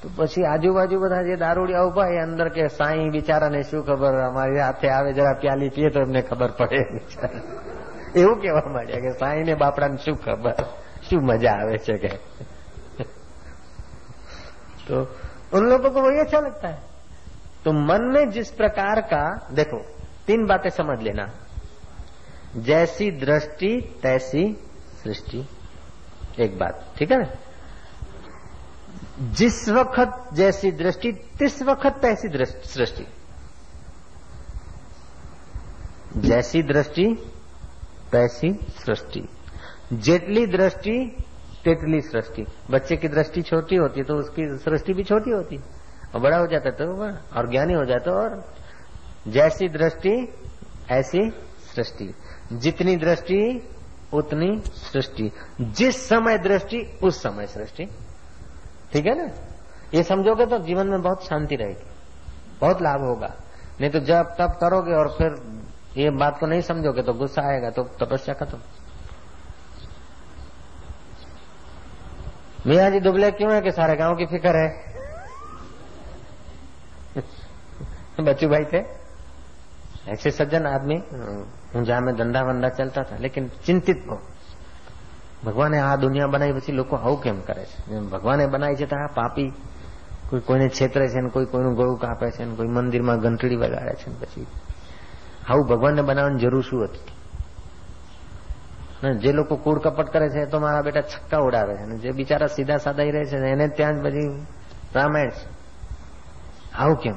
[0.00, 4.60] તો પછી આજુબાજુ બધા જે દારૂડિયા ઉભા એ અંદર કે સાઈ બિચારાને શું ખબર અમારી
[4.60, 6.80] હાથે આવે જરા પ્યાલી પીએ તો એમને ખબર પડે
[8.20, 10.66] એવું કહેવા માંડ્યા કે સાઈ ને બાપડાને શું ખબર
[11.08, 12.12] શું મજા આવે છે કે
[14.88, 14.98] तो
[15.52, 16.78] उन लोगों को वही अच्छा लगता है
[17.64, 19.78] तो मन में जिस प्रकार का देखो
[20.26, 21.24] तीन बातें समझ लेना
[22.57, 24.57] जैसी दृष्टि, तैसी
[25.03, 25.45] सृष्टि।
[26.39, 27.39] एक बात, ठीक है
[29.21, 33.05] जिस वक्त जैसी दृष्टि, तिस वक्त तैसी सृष्टि।
[36.17, 37.05] जैसी दृष्टि,
[38.11, 39.27] तैसी सृष्टि।
[39.93, 41.23] जेटली दृष्टि
[41.63, 45.63] तेटली सृष्टि। बच्चे की दृष्टि छोटी होती है तो उसकी सृष्टि भी छोटी होती। है
[46.15, 46.85] और बड़ा हो जाता तो
[47.37, 48.53] और ज्ञानी हो जाता और
[49.27, 50.33] जैसी दृष्टि,
[50.91, 51.29] ऐसी
[51.75, 52.13] सृष्टि।
[52.51, 53.69] जितनी दृष्टि,
[54.13, 57.85] उतनी सृष्टि। जिस समय दृष्टि, उस समय सृष्टि।
[58.93, 59.33] ठीक है ना?
[59.93, 61.87] ये समझोगे तो जीवन में बहुत शांति रहेगी।
[62.61, 63.35] बहुत लाभ होगा।
[63.81, 65.43] नहीं तो जब तब करोगे और फिर
[65.97, 68.59] ये बात को नहीं समझोगे तो गुस्सा आएगा तो तपस्या खत्म।
[72.67, 74.91] मिया जी दुबले क्यों है कि सारे गाँव की फ़िक्र है?
[78.19, 79.00] बच्चू भाई थे?
[80.06, 81.02] ऐसे सज्जन आदमी
[81.74, 84.18] ઊંઝા में ધંધા વંધા ચલતા હતા લેકિન ચિંતિત બહુ
[85.44, 89.06] ભગવાને આ દુનિયા બનાવી પછી લોકો આવું કેમ કરે છે ભગવાને બનાવી છે તો આ
[89.14, 89.52] પાપી
[90.30, 93.94] કોઈ કોઈને છેતરે છે ને કોઈ કોઈનું ગળું કાપે છે ને કોઈ મંદિરમાં ઘંટડી વગાડે
[93.94, 94.46] છે ને પછી
[95.48, 97.16] આવું ભગવાનને બનાવવાની જરૂર શું હતી
[99.18, 102.48] જે લોકો કૂડ કપટ કરે છે તો મારા બેટા છક્કા ઉડાવે છે અને જે બિચારા
[102.48, 104.46] સીધા સાદા રહે છે એને ત્યાં જ બધી
[104.94, 105.46] રામાયણ છે
[106.78, 107.16] આવું કેમ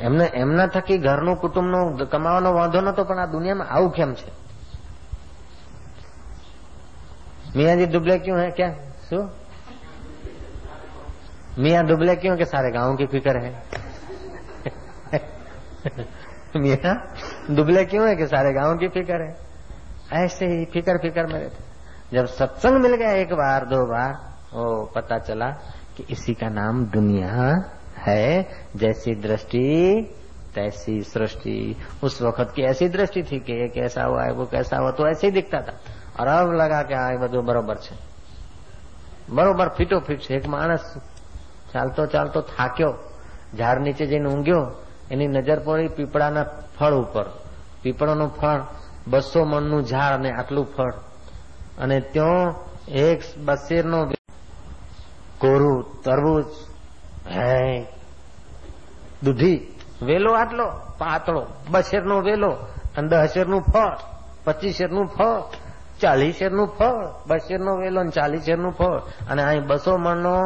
[0.00, 4.28] એમને એમના થકી ઘરનું કુટુંબનો કમાવાનો વાંધો નતો પણ આ દુનિયામાં આવું કેમ છે
[7.48, 8.68] मियाँ जी दुबले क्यों है क्या
[9.02, 9.18] सो
[11.58, 13.52] मियाँ दुबले क्यों के सारे गांव की फिक्र है
[16.56, 16.94] मियाँ
[17.50, 22.16] दुबले क्यों है कि सारे गांव की फिक्र है ऐसे ही फिक्र फिक्र में रहते
[22.16, 24.12] जब सत्संग मिल गया एक बार दो बार
[24.54, 25.48] ओ पता चला
[25.96, 27.30] कि इसी का नाम दुनिया
[28.00, 28.26] है
[28.76, 29.66] जैसी दृष्टि
[30.54, 31.56] तैसी सृष्टि
[32.02, 35.08] उस वक्त की ऐसी दृष्टि थी कि ये कैसा हुआ है वो कैसा हुआ तो
[35.08, 35.74] ऐसे ही दिखता था
[36.16, 37.94] और अब लगा કે આ બધું બરોબર છે
[39.30, 40.84] બરોબર ફીટો ફીટ છે એક માણસ
[41.72, 42.92] ચાલતો ચાલતો થાક્યો
[43.54, 44.62] ઝાડ નીચે જઈને ઊંઘ્યો
[45.10, 46.46] એની નજર પડી પીપળાના
[46.76, 47.26] ફળ ઉપર
[47.82, 48.62] પીપળાનું ફળ
[49.06, 50.94] બસો મણનું ઝાડ અને આટલું ફળ
[51.78, 52.54] અને ત્યાં
[53.02, 54.00] એક બસેરનો
[55.38, 56.50] કોરું તરબૂચ
[57.31, 57.85] હે.
[59.23, 62.49] દૂધી, વેલો આટલો, પાતળો બસેરનો વેલો,
[62.97, 63.97] અને દસ શેરનું ફળ,
[64.43, 65.41] પચીસ શેરનું ફળ,
[66.01, 68.97] ચાલીસ શેરનું ફળ બસેરનો વેલો ને ચાલીસ શેરનું ફળ.
[69.29, 70.37] અને અહીં બસો મણનો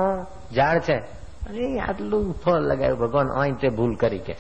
[0.56, 0.98] ઝાડ છે.
[0.98, 4.36] અરે, આટલું ફળ લગાવ્યું ભગવાન, અહીં તે ભૂલ કરી કે.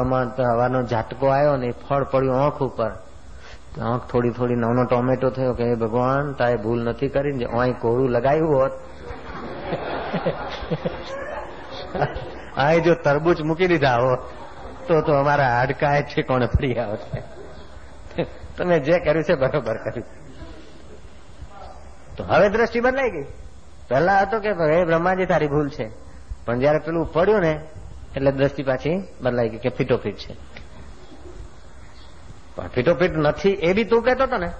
[0.00, 2.90] આમાં તો હવાનો ઝાટકો આવ્યો ને ફળ પડ્યું આંખ ઉપર.
[3.80, 8.56] આંખ થોડી થોડી નાનો ટોમેટો થયો કે ભગવાન, તારે ભૂલ નથી કરી અહીં કોરું લગાવ્યું
[8.56, 8.70] હોત.
[12.56, 14.16] અહીં જો તરબૂચ મૂકી દીધા હો,
[14.88, 17.22] તો તો અમારા હાડકા કોને ફરી આવશે.
[18.56, 20.06] તમે જે કર્યું છે બરોબર કર્યું.
[22.16, 23.24] તો હવે દ્રષ્ટિ બદલાઈ ગઈ.
[23.88, 25.90] પહેલા હતો કે હે બ્રહ્માજી, તારી ભૂલ છે.
[26.44, 27.60] પણ જયારે પેલું પડ્યું ને,
[28.16, 30.34] એટલે દ્રષ્ટિ પાછી બદલાઈ ગઈ કે ફીટોફીટ છે.
[32.56, 34.50] પણ ફીટોફીટ નથી એ બી તું કહેતો હતો ને.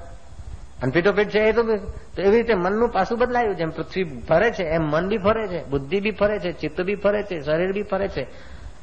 [0.79, 1.62] અને ફિટોફિટ છે એ તો
[2.17, 5.99] એવી રીતે મનનું પાછું બદલાયું જેમ પૃથ્વી ફરે છે એમ મન भी ફરે છે बुद्धि
[5.99, 8.23] भी फरे છે चित्त भी फरे છે शरीर भी फरे છે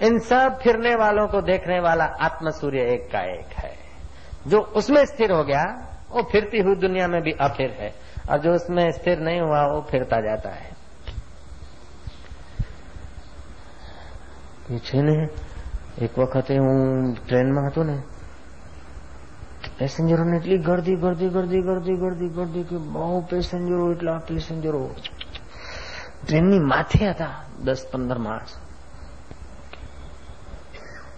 [0.01, 3.74] इन सब फिरने वालों को देखने वाला आत्म सूर्य एक का एक है
[4.46, 5.64] जो उसमें स्थिर हो गया
[6.11, 7.92] वो फिरती हुई दुनिया में भी अफिर है
[8.31, 10.77] और जो उसमें स्थिर नहीं हुआ वो फिरता जाता है
[14.81, 15.29] છે ને
[15.98, 17.96] એક વખતે હું ટ્રેનમાં હતો ને
[19.83, 24.83] પેસેન્જરોને એટલી ગરદી ગરદી ગરદી ગરદી ગરદી ગરદી કે બહુ પેસેન્જરો એટલા પેસેન્જરો
[26.22, 28.53] ટ્રેનની માથે હતા દસ પંદર માણસ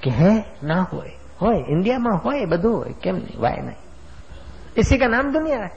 [0.03, 3.81] કે હે ના હોય હોય ઇન્ડિયામાં હોય બધું હોય કેમ નહીં વાય નહીં
[4.77, 5.71] इसी का नाम दुनिया है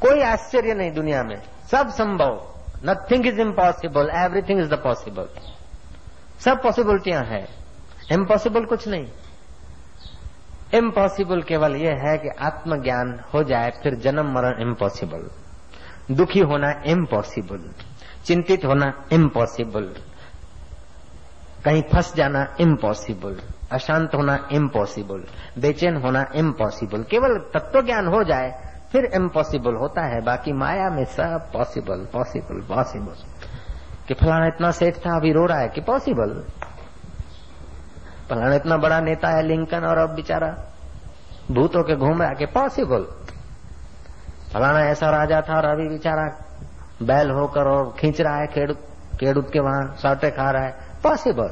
[0.00, 1.36] कोई आश्चर्य नहीं दुनिया में
[1.70, 2.34] सब संभव
[2.84, 5.28] nothing is impossible everything is the possible
[6.40, 7.46] सब पॉसिबिलिटियां हैं
[8.12, 9.06] इम्पॉसिबल कुछ नहीं
[10.73, 15.29] इम्पॉसिबल केवल यह है कि आत्मज्ञान हो जाए, फिर जन्म, मरण इम्पॉसिबल
[16.15, 17.69] दुखी होना इम्पॉसिबल
[18.25, 19.93] चिंतित होना इम्पॉसिबल
[21.65, 23.37] कहीं फंस जाना इम्पॉसिबल
[23.71, 25.23] अशांत होना इम्पॉसिबल
[25.61, 28.49] बेचैन होना इम्पॉसिबल केवल तत्व ज्ञान हो जाए,
[28.91, 33.15] फिर इम्पॉसिबल होता है। बाकी माया में सब पॉसिबल पॉसिबल पॉसिबल
[34.07, 36.43] कि फलाना इतना सेठ था, अभी रो रहा है, कि पॉसिबल
[38.31, 40.55] फलाना इतना बड़ा नेता है लिंकन और अब बेचारा
[41.51, 43.03] भूतों के घूम रहा कि पॉसिबल
[44.53, 46.45] फलाना ऐसा राजा था और अभी बेचारा
[47.03, 48.71] बैल होकर और खींच रहा है, खेड़,
[49.19, 51.49] खेड़ूत के वहाँ सौटे खा रहा है। पॉसिबल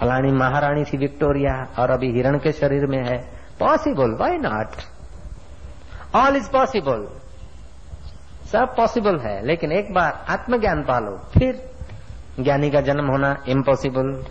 [0.00, 3.18] फलानी महारानी थी विक्टोरिया और अभी हिरण के शरीर में है।
[3.60, 4.68] Possible why not
[6.14, 7.08] all is possible
[8.52, 11.70] सब पॉसिबल है। लेकिन एक बार आत्मज्ञान पालो। फिर
[12.40, 14.24] ज्ञानी का जन्म होना इम्पॉसिबल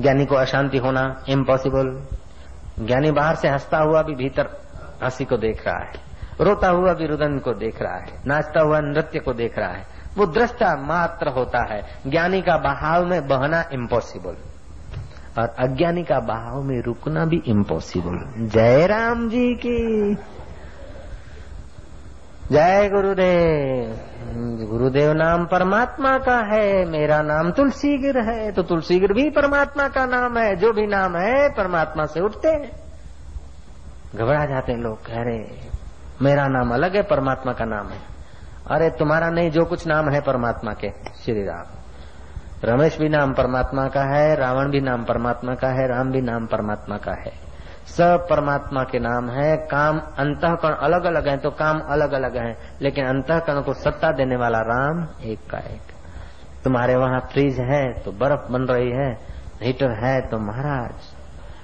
[0.00, 2.02] ज्ञानी को अशांति होना इम्पॉसिबल
[2.86, 4.48] ज्ञानी बाहर से हंसता हुआ भी भीतर
[5.04, 5.92] हँसी को देख रहा है,
[6.40, 9.86] रोता हुआ भी रुदन को देख रहा है, नाचता हुआ नृत्य को देख रहा है।
[10.18, 14.36] वो दृष्टा मात्र होता है। ज्ञानी का बहाव में बहना इम्पॉसिबल
[15.42, 20.14] और अज्ञानी का बहाव में रुकना भी इम्पॉसिबल जय राम जी की
[22.52, 24.00] जय गुरुदेव।
[24.70, 29.88] गुरुदेव नाम परमात्मा का है, मेरा नाम तुलसी गिर है। तो तुलसी गिर भी परमात्मा
[29.88, 32.70] का नाम है, जो भी नाम है, परमात्मा से उठते हैं।
[34.14, 35.44] घबरा जाते हैं लोग, कह रहे,
[36.22, 37.98] मेरा नाम अलग है, परमात्मा का नाम है।
[38.70, 40.90] अरे, तुम्हारा नहीं, जो कुछ नाम है परमात्मा के
[41.24, 41.64] श्री राम
[42.64, 46.46] रमेश भी नाम परमात्मा का है, रावण भी नाम परमात्मा का है, राम भी नाम
[46.46, 47.45] परमात्मा का है।
[47.86, 52.56] सब परमात्मा के नाम है, काम अंतकरण अलग अलग है तो काम अलग अलग है,
[52.82, 55.94] लेकिन अंतकरण को सत्ता देने वाला राम एक का एक।
[56.64, 59.10] तुम्हारे वहाँ फ्रिज है तो बर्फ़ बन रही है,
[59.62, 61.14] हीटर है तो महाराज।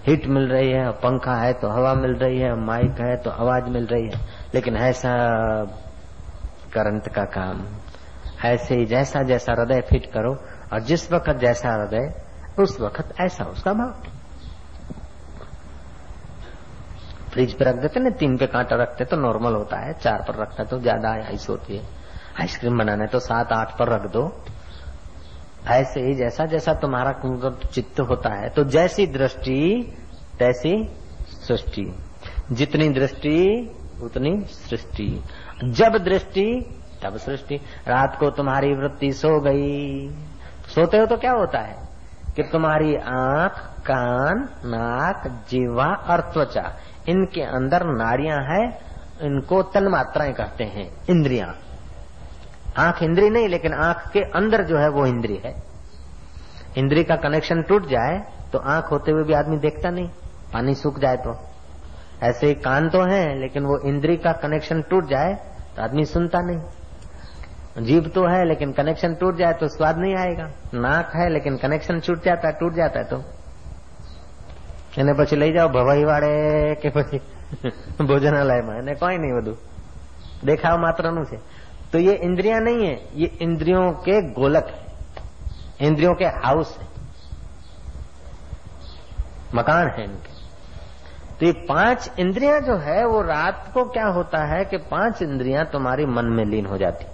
[0.07, 3.65] हीट मिल रही है, पंखा है तो हवा मिल रही है, माइक है तो आवाज़
[3.65, 4.21] मिल रही है,
[4.55, 5.15] लेकिन ऐसा
[6.75, 7.65] करंट का काम।
[8.45, 10.33] ऐसे ही जैसा जैसा हृदय फिट करो,
[10.73, 12.13] और जिस वक्त जैसा हृदय,
[12.59, 14.12] उस वक्त ऐसा उसका भाव
[17.33, 20.35] फ्रिज पे रख देते ना तीन पे कांटा रखते तो नॉर्मल होता है। चार पर
[20.35, 21.85] रखते तो ज़्यादा आइस होती है।
[22.41, 24.25] आइसक्रीम बनाना है तो सात, आठ पर रख दो।
[25.69, 27.13] ऐसे ही जैसा जैसा तुम्हारा
[27.65, 29.61] चित्त होता है तो जैसी दृष्टि,
[30.39, 30.75] तैसी
[31.39, 31.93] सृष्टि।
[32.53, 33.39] जितनी दृष्टि,
[34.03, 35.07] उतनी सृष्टि।
[35.65, 36.45] जब दृष्टि,
[37.03, 37.57] तब सृष्टि।
[37.89, 40.09] रात को तुम्हारी वृत्ति सो गई।
[40.75, 41.77] सोते हो तो क्या होता है?
[42.37, 46.73] कि तुम्हारी आँख, कान, नाक, जीवा और त्वचा,
[47.09, 48.67] इनके अंदर नाड़ियाँ हैं,
[49.23, 51.55] इनको तन्मात्राएँ कहते हैं, इंद्रियाँ।
[52.77, 55.55] आँख इंद्री नहीं, लेकिन आँख के अंदर जो है वो इंद्री है।
[56.79, 58.19] इंद्री का कनेक्शन टूट जाए
[58.53, 60.09] तो आँख होते हुए भी आदमी देखता नहीं,
[60.53, 61.39] पानी सूख जाए तो।
[62.23, 65.35] ऐसे कान तो है, लेकिन वो इंद्री का कनेक्शन टूट जाए
[65.77, 66.61] तो आदमी सुनता नहीं।
[67.80, 72.00] जीभ तो है लेकिन कनेक्शन टूट जाए तो स्वाद नहीं आएगा नाक है लेकिन कनेक्शन
[72.00, 73.24] छूट जाता है टूट जाता है तो
[74.94, 76.32] એને પછી લઈ જાઓ ભવાઈ વાળે
[76.82, 77.18] કે પછી
[78.10, 79.58] ભોજનાલયમાં એને કોઈ નહીં બધું
[80.44, 81.40] દેખાવ માત્રનું છે
[81.92, 86.88] तो ये इंद्रियां नहीं है ये इंद्रियों के गोलक है इंद्रियों के हाउस है
[89.56, 90.34] मकान है इनके
[91.38, 95.64] तो ये पांच इंद्रियां जो है वो रात को क्या होता है कि पांच इंद्रियां
[95.74, 97.06] तुम्हारी मन में लीन हो जाती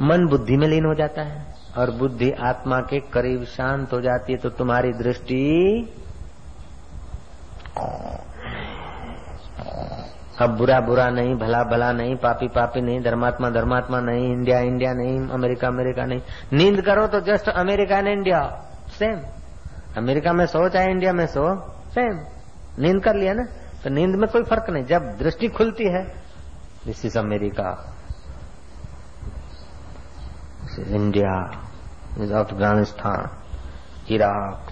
[0.00, 1.46] मन बुद्धि में लीन हो जाता है
[1.78, 5.44] और बुद्धि आत्मा के करीब शांत हो जाती है तो तुम्हारी दृष्टि
[10.40, 14.92] अब बुरा बुरा नहीं, भला भला नहीं, पापी पापी नहीं, धर्मात्मा धर्मात्मा नहीं, इंडिया इंडिया
[14.92, 16.20] नहीं, अमेरिका अमेरिका नहीं।
[16.52, 18.40] नींद करो तो just America and India
[18.98, 19.20] same
[19.96, 21.44] America में सो चाहे इंडिया में सो
[21.94, 22.20] सेम
[22.78, 23.44] नींद कर लिया ना
[23.84, 26.04] तो नींद में कोई फ़र्क नहीं। जब दृष्टि खुलती है
[26.86, 27.70] this is America
[30.86, 31.34] India
[32.40, 33.30] Afghanistan
[34.10, 34.66] Iraq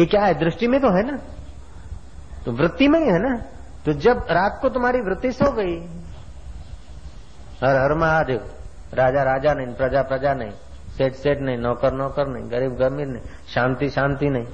[0.00, 0.34] ये क्या है?
[0.34, 1.18] दृष्टि में तो है ना?
[2.44, 3.36] तो वृत्ति में ही है ना?
[3.84, 5.76] तो जब रात को तुम्हारी वृत्ति सो गई
[7.64, 8.50] हर हर महादेव
[8.94, 10.50] राजा राजा नहीं प्रजा प्रजा नहीं
[10.98, 13.22] सेठ सेठ नहीं नौकर नौकर नहीं गरीब गमीर नहीं
[13.54, 14.46] शांति शांति नहीं।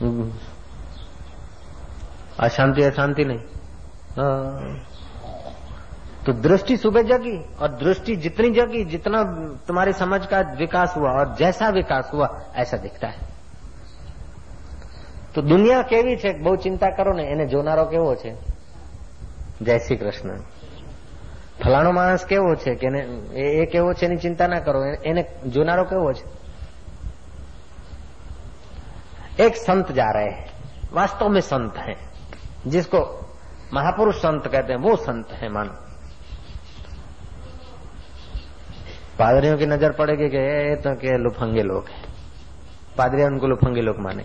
[0.00, 0.32] हम्म।
[2.40, 3.38] अशांति अशांति नहीं।
[4.10, 4.87] हाँ।
[6.25, 9.23] तो दृष्टि सुबह जगी और दृष्टि जितनी जगी जितना
[9.67, 13.31] तुम्हारी समझ का विकास हुआ और जैसा विकास हुआ ऐसा दिखता है
[15.33, 18.31] તો દુનિયા કેવી છે બહુ ચિંતા કરો ને એને જોનારો કેવો છે
[19.61, 20.41] જય શ્રી કૃષ્ણ
[21.59, 22.87] ફલાણો માણસ કેવો છે કે
[23.35, 26.25] એ કેવો છે એની ચિંતા ના કરો એને જોનારો કેવો છે
[29.39, 30.45] एक संत जा रहे हैं
[30.93, 31.95] वास्तव में संत है
[32.67, 32.99] जिसको
[33.73, 35.73] महापुरुष संत कहते हैं वो संत है मानो
[39.18, 42.02] पादरियों की नजर पड़ेगी कि ये तो के लुफंगे लोग हैं
[42.98, 44.24] पादरिया उनको लुफंगे लोग माने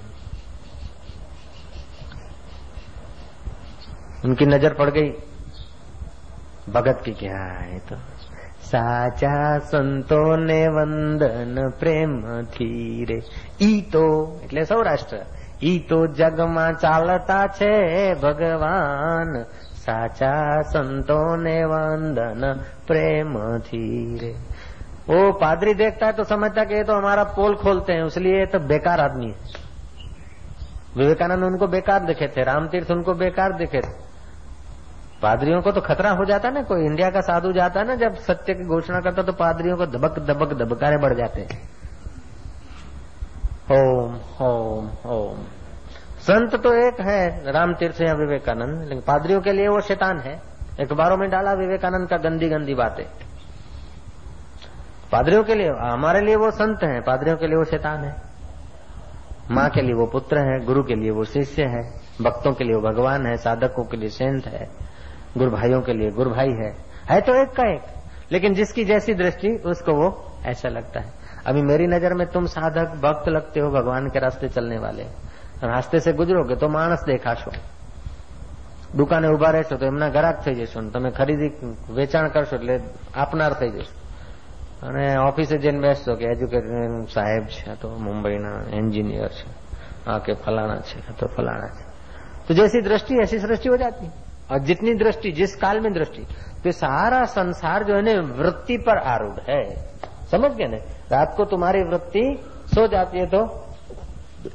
[4.26, 5.10] उनकी नजर पड़ गई
[6.70, 7.98] भगत की क्या है तो
[8.66, 13.18] સાચા સંતોને વંદન પ્રેમથી રે
[13.62, 14.06] ઈ તો
[14.44, 15.20] એટલે સૌરાષ્ટ્ર
[15.64, 17.72] ઈ તો જગમાં ચાલતા છે
[18.16, 19.32] ભગવાન
[19.78, 22.44] સાચા સંતોને વંદન
[22.88, 24.32] પ્રેમથી રે
[25.10, 28.60] वो पादरी देखता है तो समझता कि ये तो हमारा पोल खोलते हैं इसलिए तो
[28.68, 29.62] बेकार आदमी है।
[30.98, 33.92] विवेकानंद उनको बेकार दिखे थे, रामतीर्थ उनको बेकार दिखे थे।
[35.22, 38.54] पादरियों को तो खतरा हो जाता ना, कोई इंडिया का साधु जाता ना, जब सत्य
[38.54, 41.48] की घोषणा करता तो पादरियों को दबक दबक दबकारे बढ़ जाते
[43.72, 45.44] ओम ओम ओम।
[46.22, 50.36] संत तो एक है राम तीर्थ या विवेकानंद, लेकिन पादरियों के लिए वो शैतान है।
[50.80, 53.06] अखबारों में डाला विवेकानंद का गंदी गंदी बातें।
[55.13, 58.15] पादरियों के लिए हमारे लिए वो संत हैं पादरियों के लिए वो शैतान है
[59.51, 61.83] माँ के लिए वो पुत्र है गुरु के लिए वो शिष्य है
[62.23, 64.69] भक्तों के लिए वो भगवान है साधकों के लिए सेंत है
[65.39, 66.75] गुरु भाइयों के लिए गुरु भाई है
[67.09, 67.87] है तो एक का एक
[68.33, 70.11] लेकिन जिसकी जैसी दृष्टि उसको वो
[70.47, 71.13] ऐसा लगता है
[71.47, 75.07] अभी मेरी नजर में तुम साधक भक्त लगते हो भगवान के रास्ते चलने वाले
[75.65, 77.53] रास्ते से गुजरोगे तो मानस देखा छो
[78.97, 81.49] દુકાને ઉભા રહેશો તો એમના ગ્રાહક થઈ જશો તમે ખરીદી
[81.97, 82.77] વેચાણ કરશો એટલે
[83.17, 83.93] આપનાર થઈ જશો
[84.84, 89.50] અને ઓફિસે જઈને બેસતો કે એજ્યુકેટેડ સાહેબ છે તો મુંબઈના એન્જિનિયર છે.
[90.08, 91.84] આ કે ફલાણા છે તો ફલાણા છે.
[92.48, 94.10] तो जैसी दृष्टि ऐसी सृष्टि हो जाती
[94.52, 96.26] और जितनी दृष्टि जिस काल में दृष्टि
[96.64, 99.64] तो सारा संसार जो है ना वृत्ति पर आरूढ़ है
[100.32, 100.78] समझ गए ना
[101.12, 102.40] रात को तुम्हारी वृत्ति
[102.76, 103.46] सो जाती है तो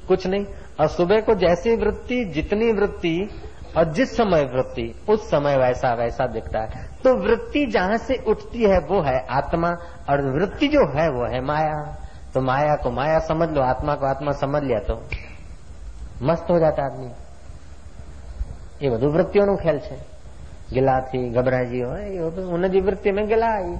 [0.08, 0.44] कुछ नहीं
[0.80, 3.30] और सुबह को जैसी वृत्ति जितनी वृत्ति
[3.76, 8.63] और जिस समय वृत्ति उस समय वैसा वैसा दिखता है तो वृत्ति जहां से उठती
[8.65, 9.71] है वो है आत्मा
[10.09, 11.81] और वृत्ति जो है वो है माया
[12.33, 15.01] तो माया को माया समझ लो आत्मा को आत्मा समझ लिया तो
[16.23, 17.11] मस्त हो जाता आदमी
[18.81, 19.97] એ બધું વૃત્તિઓનું ખેલ છે
[20.73, 22.19] ગિલાથી ગભરાજી હોય એ
[22.55, 23.75] ઉનજી वृत्ति में गिला आई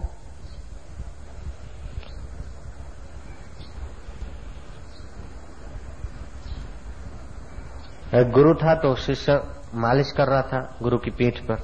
[8.14, 9.36] एक गुरु था तो शिष्य
[9.84, 11.60] मालिश कर रहा था गुरु की पीठ पर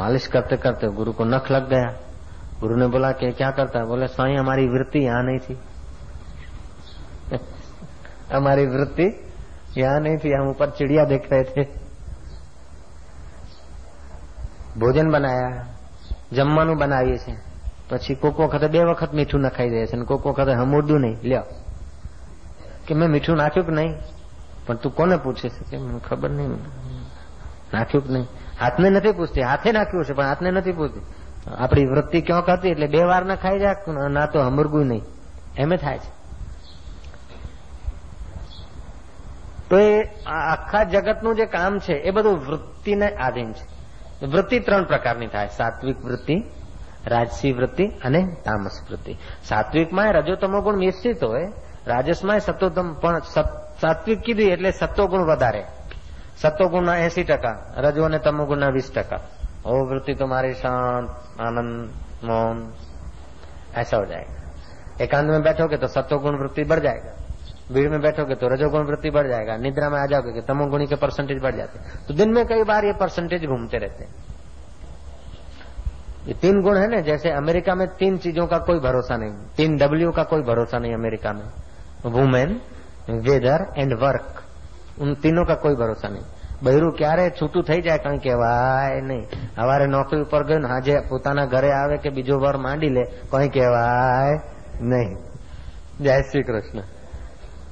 [0.00, 1.88] मालिश करते करते गुरु को नख लग गया
[2.60, 5.58] गुरु ने बोला कि क्या करता है बोले स्वाई हमारी वृत्ति यहां नहीं थी
[8.32, 9.08] हमारी वृत्ति
[9.76, 11.64] यहाँ नहीं थी हम ऊपर चिड़िया देख रहे थे
[14.78, 15.64] ભોજન બનાયા
[16.32, 17.36] જમવાનું બનાવીએ છીએ
[17.88, 21.46] પછી કોક વખતે બે વખત મીઠું નખાઈ દે છે કોક વખતે હમુરદું નહીં લ્યો
[22.86, 23.94] કે મેં મીઠું નાખ્યું કે નહીં
[24.66, 26.52] પણ તું કોને પૂછે છે કે મને ખબર નહીં
[27.72, 28.26] નાખ્યું કે નહીં
[28.61, 31.01] હાથને નથી પૂછતી, હાથે નાખ્યું છે, પણ હાથને નથી પૂછતી.
[31.57, 33.75] આપણી વૃત્તિ ક્યાંક હતી એટલે બે વાર ના ખાઈ જાય
[34.09, 35.03] ના તો હમરગું નહીં.
[35.57, 36.21] એમ થાય છે.
[39.69, 43.81] તો એ આખા જગતનું જે કામ છે, એ બધું વૃત્તિને આધીન છે.
[44.25, 45.47] વૃત્તિ ત્રણ પ્રકારની થાય.
[45.47, 46.43] સાત્વિક વૃત્તિ,
[47.05, 49.17] રાજસી વૃત્તિ અને તામસ વૃત્તિ.
[49.43, 51.51] સાત્વિકમાં રજોતમો ગુણ મિશ્રિત હોય
[51.87, 53.19] રાજસમાં સત્વતમ પણ
[53.81, 55.63] સાત્વિક કીધી એટલે સત્વગુણ વધારે.
[56.40, 59.18] સત્વગુણના એસી ટકા રજો અને તમોગુણના વીસ टका
[59.64, 61.90] ओ वृत्ति तुम्हारी शांत आनंद
[62.24, 62.56] मौन
[63.74, 67.12] ऐसा हो जाएगा एकांत में बैठोगे तो सत्वगुण वृत्ति बढ़ जाएगा
[67.72, 70.96] भीड़ में बैठोगे तो रजोगुण वृत्ति बढ़ जाएगा निद्रा में आ जाओगे कि तमोगुणी के
[70.96, 74.14] परसेंटेज बढ़ जाते तो दिन में कई बार ये परसेंटेज घूमते रहते हैं
[76.28, 79.76] ये तीन गुण है ना जैसे अमेरिका में तीन चीजों का कोई भरोसा नहीं तीन
[79.76, 81.46] डब्ल्यू का कोई भरोसा नहीं अमेरिका में
[82.12, 82.60] वुमेन
[83.20, 84.39] वेदर एंड वर्क
[84.98, 86.26] उन तीनों का कोई भरोसा नहीं
[86.58, 91.70] બૈરું ક્યારે છૂટું થઈ જાય કઈ કહેવાય નહીં સવારે નોકરી ઉપર ગયું હાજે પોતાના ઘરે
[91.72, 94.36] આવે કે બીજો વર માંડી લે કઈ કહેવાય
[94.82, 95.16] નહીં
[96.00, 96.84] જય શ્રી કૃષ્ણ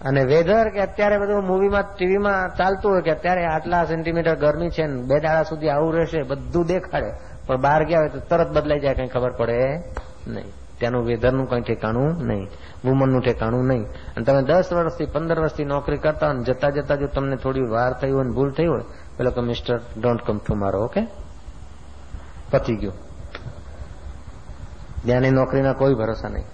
[0.03, 4.84] અને વેધર કે અત્યારે બધું મૂવીમાં ટીવીમાં ચાલતું હોય કે અત્યારે આટલા સેન્ટીમીટર ગરમી છે
[5.05, 7.11] બે દાડા સુધી આવું રહેશે બધું દેખાડે
[7.47, 9.59] પણ બહાર ગયા હોય તો તરત બદલાઈ જાય કઈ ખબર પડે
[10.28, 12.47] નહીં ત્યાંનું વેધરનું કઈ ઠેકાણું નહીં.
[12.86, 13.84] વુમનનું ઠેકાણું નહીં.
[13.84, 17.93] અને તમે દસ વર્ષથી, પંદર વર્ષથી નોકરી કરતા અને જતા જતા જો તમને થોડી વાર
[17.93, 18.82] થઈ હોય ભૂલ થઈ હોય,
[19.17, 21.07] પેલો કે મિસ્ટર ડોન્ટ કમ ટુ મારો ઓકે
[22.51, 22.93] પતી ગયું.
[25.05, 26.45] ત્યાંની નોકરીના કોઈ ભરોસા નહીં.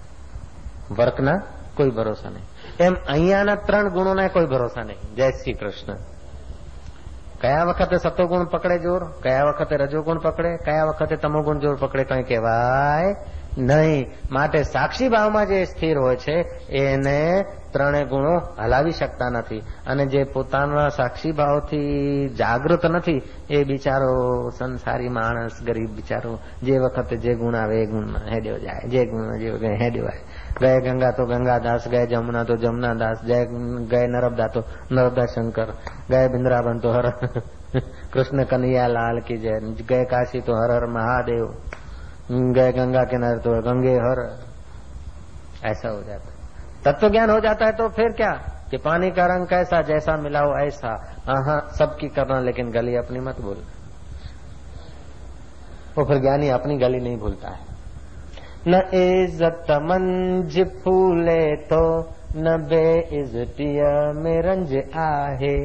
[0.98, 1.42] વર્કના
[1.76, 2.44] કોઈ ભરોસા નહીં.
[2.80, 5.16] એમ અહીંયાના ત્રણ ગુણોના કોઈ ભરોસા નહીં.
[5.16, 5.96] જય શ્રી કૃષ્ણ.
[7.42, 9.04] કયા વખતે સતોગુણ પકડે જોર?
[9.04, 10.58] કયા વખતે રજોગુણ પકડે?
[10.58, 12.04] કયા વખતે તમોગુણ જોર પકડે?
[12.04, 13.16] કઈ કહેવાય
[13.58, 14.12] નહીં.
[14.32, 19.60] માટે સાક્ષી ભાવમાં જે સ્થિર હોય છે, એને ત્રણેય ગુણો હલાવી શકતા નથી.
[19.88, 27.18] અને જે પોતાના સાક્ષી ભાવથી જાગૃત નથી, એ બિચારો સંસારી માણસ, ગરીબ બિચારો, જે વખતે
[27.18, 28.90] જે ગુણ આવે એ ગુણમાં હેડ્યો જાય.
[28.90, 30.08] જે ગુણ જે હેડ્યો
[30.62, 33.46] ગયે ગંગા તો ગંગાદાસ ગયે જમુના તો જમનાદાસ જય
[33.90, 35.66] ગયે નર્મદા તો નર્મદા શંકર,
[36.10, 37.10] ગયે બિંદ્રાવન તો હર
[38.14, 39.60] કૃષ્ણ કનૈયા લાલ કી જય.
[39.90, 41.48] ગયે કાશી તો હર હર મહાદેવ.
[42.32, 44.20] गए गंगा किनारे तो गंगे हर,
[45.64, 46.34] ऐसा हो जाता है।
[46.86, 48.32] तत्व ज्ञान हो जाता है तो फिर क्या?
[48.72, 50.94] कि पानी का रंग कैसा, जैसा मिलाओ ऐसा।
[51.28, 53.58] हाँ सबकी करना, लेकिन गली अपनी मत भूल।
[55.98, 57.60] वो फिर ज्ञानी अपनी गली नहीं भूलता है।
[58.68, 65.58] न इज़्ज़त मंज फूले तो न बे इज्जतिया में रंज आहे।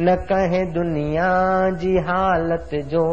[0.00, 1.30] न कहे दुनिया
[1.70, 3.04] जी हालत जो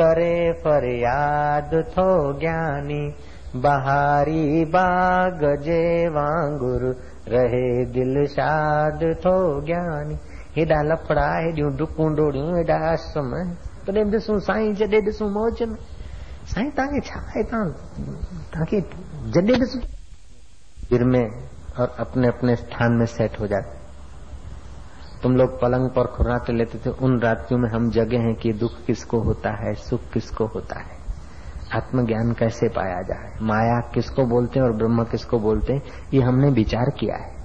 [0.00, 3.14] करे फरियाद थो ज्ञानी।
[3.56, 6.96] बहारी बाग जे वांगुर
[7.28, 10.14] रहे दिल शाद थो ज्ञानी।
[10.56, 13.52] हेॾा लफड़ा, हेॾियूं डुकूं डोड़ियूं, हेॾा आश्रम।
[13.86, 15.76] तॾहिं ॾिसूं साईं, जॾहिं ॾिसूं मौज में।
[16.46, 17.42] साईं, तव्हांखे छा आहे?
[17.42, 17.70] तव्हां
[18.52, 18.80] तव्हांखे
[19.30, 19.80] जॾहिं ॾिसूं
[21.06, 21.30] में
[21.80, 23.77] और अपने अपने स्थान में सेट हो जाते
[25.22, 28.72] तुम लोग पलंग पर खुराक लेते थे, उन रात्रियों में हम जगे हैं कि दुख
[28.86, 30.96] किसको होता है, सुख किसको होता है।
[31.74, 33.32] आत्मज्ञान कैसे पाया जाए?
[33.42, 35.82] माया किसको बोलते हैं और ब्रह्म किसको बोलते हैं?
[36.14, 37.36] ये हमने विचार किया है।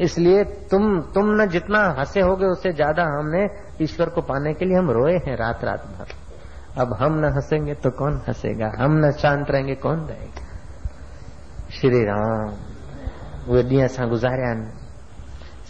[0.00, 3.48] इसलिए तुम तुम न जितना हंसे होगे, उससे ज़्यादा हमने
[3.82, 6.06] ईश्वर को पाने के लिए हम रोए हैं रात रात भर।
[6.80, 8.72] अब हम न हंसेंगे तो कौन हंसेगा?
[8.78, 10.46] हम न शांत रहेंगे, कौन रहेगा?
[11.70, 12.52] श्री राम।
[13.52, 14.79] वे ॾींहं असां गुज़ारिया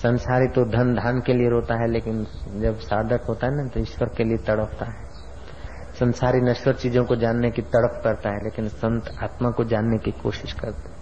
[0.00, 2.24] संसारी तो धन धान के लिए रोता है, लेकिन
[2.60, 5.08] जब साधक होता है ना तो ईश्वर के लिए तड़पता है।
[5.94, 10.10] संसारी नश्वर चीज़ों को जानने की तड़प करता है, लेकिन संत आत्मा को जानने की
[10.22, 10.98] कोशिश करते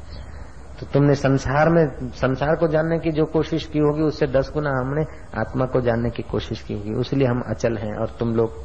[0.81, 4.71] तो तुमने संसार में, संसार को जानने की जो कोशिश की होगी, उससे दस गुना
[4.73, 5.05] हमने
[5.41, 8.63] आत्मा को जानने की कोशिश की होगी। उसलिए हम अचल हैं और तुम लोग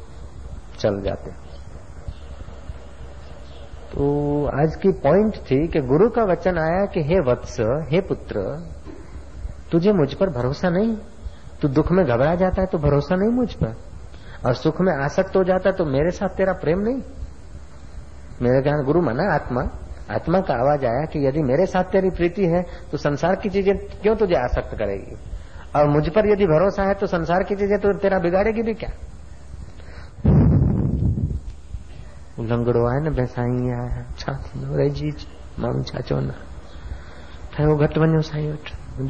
[0.78, 1.30] चल जाते
[3.90, 4.04] तो
[4.54, 7.58] आज की पॉइंट थी कि गुरु का वचन आया कि हे वत्स,
[7.90, 8.40] हे पुत्र
[9.74, 10.96] तुझे मुझ पर भरोसा नहीं।
[11.62, 13.76] तू दुख में घबरा जाता है तो भरोसा नहीं मुझ पर।
[14.46, 17.00] और सुख में आसक्त हो जाता है तो मेरे साथ तेरा प्रेम नहीं।
[18.42, 19.62] मेरे ज्ञान गुरु माना आत्मा।
[20.10, 23.76] आत्मा का आवाज़ आया कि यदि मेरे साथ तेरी प्रीति है तो संसार की चीज़ें
[23.78, 25.16] क्यों तुझे आसक्त करेगी?
[25.76, 28.90] और मुझ पर यदि भरोसा है तो संसार की चीज़ें तो तेरा बिगाड़ेगी भी क्या?
[32.40, 35.10] लंगड़ो आहे न भई साईं आया छा थींदो रहिजी
[35.58, 36.34] माण्हू छा चवंदा
[37.52, 37.76] ठहियो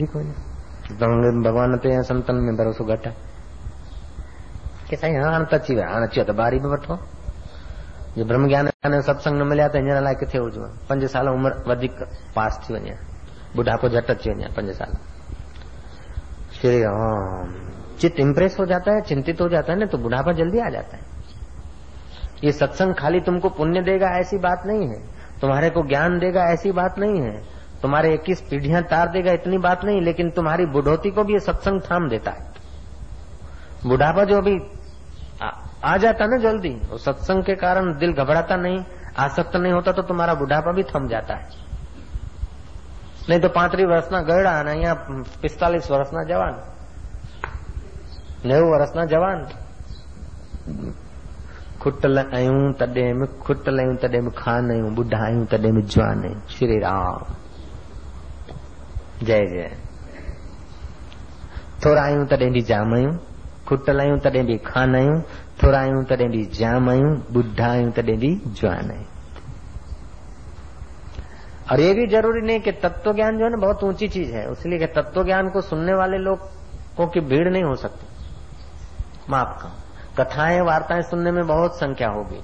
[0.07, 0.54] कोन्हे
[0.85, 3.16] भगवान ते संतन में भरोसो घटि आहे
[4.91, 6.97] की साईं हाणे त अची विया हाणे अची त ॿारी बि वठो।
[8.16, 12.03] जे ब्रह्म ज्ञान सत्संग न मिलिया त हींअर अलाए किथे हुजे पंज साल उमिरि वधीक
[12.37, 12.97] पास थी वञे
[13.57, 14.93] बुढ़ापो झटि अची वञे पंज साल।
[16.53, 17.55] श्री राम
[18.01, 20.97] चित्त इम्प्रेस हो जाता है, चिंतित हो जाता है ना तो बुढ़ापा जल्दी आ जाता
[20.97, 21.03] है।
[22.45, 25.01] ये सत्संग खाली तुमको पुण्य देगा ऐसी बात नहीं है।
[25.41, 29.86] तुम्हारे को ज्ञान देगा ऐसी बात नहीं है। तुम्हारे इक्कीस पीढ़ियां तार देगा इतनी बात
[29.86, 34.58] नहीं लेकिन तुम्हारी बुढ़ोती को भी ये सत्संग थाम देता है बुढ़ापा जो अभी
[35.42, 35.50] आ,
[35.84, 38.84] आ जाता ना जल्दी वो सत्संग के कारण दिल घबराता नहीं
[39.26, 41.68] आसक्त नहीं होता तो तुम्हारा बुढ़ापा भी थम जाता है
[43.30, 44.94] नहीं तो પાંત્રીસ વર્ષના ગયડા અને અહીંયા
[45.42, 46.56] પિસ્તાલીસ વર્ષના જવાન
[48.50, 49.40] નેવું વર્ષના જવાન
[51.84, 56.24] खुट आहियूं तॾहिं बि खुट लयूं तॾहिं बि खान आहियूं ॿुढा आहियूं तॾहिं बि जवान
[56.24, 57.22] आहियूं श्री राम
[59.23, 59.71] जय जय।
[61.85, 63.12] थोरा आहियूं तॾहिं बि जाम आहियूं
[63.69, 65.21] खुटल आहियूं तॾहिं बि खान आहियूं
[65.62, 69.12] थोरा आहियूं तॾहिं बि जाम आहियूं ॿुढा आहियूं तॾहिं बि जवान आहियूं।
[71.73, 74.51] और ये भी ज़रूरी नहीं कि तत्व ज्ञान जो है ना बहुत ऊँची चीज़ है,
[74.53, 78.07] इसलिए कि तत्व ज्ञान को सुनने वाले लोगों की भीड़ नहीं हो सकती।
[79.31, 79.73] माफ़ का
[80.19, 82.41] कथाएँ, वार्ताएँ सुनने में बहुत संख्या होगी।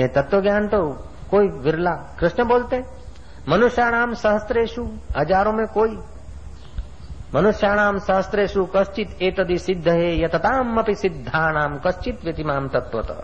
[0.00, 0.82] ये तत्व ज्ञान तो
[1.30, 1.90] कोई विरला
[2.20, 2.76] कृष्ण बोलते
[3.48, 4.84] मनुष्याणाम सहस्त्रेशु
[5.16, 5.96] हज़ारों में कोई।
[7.34, 13.22] मनुष्याणाम सहस्त्रेशु कश्चित एतदि सिद्ध है यतताम अपनी सिद्धानाम कश्चित व्यतिमाम तत्वतः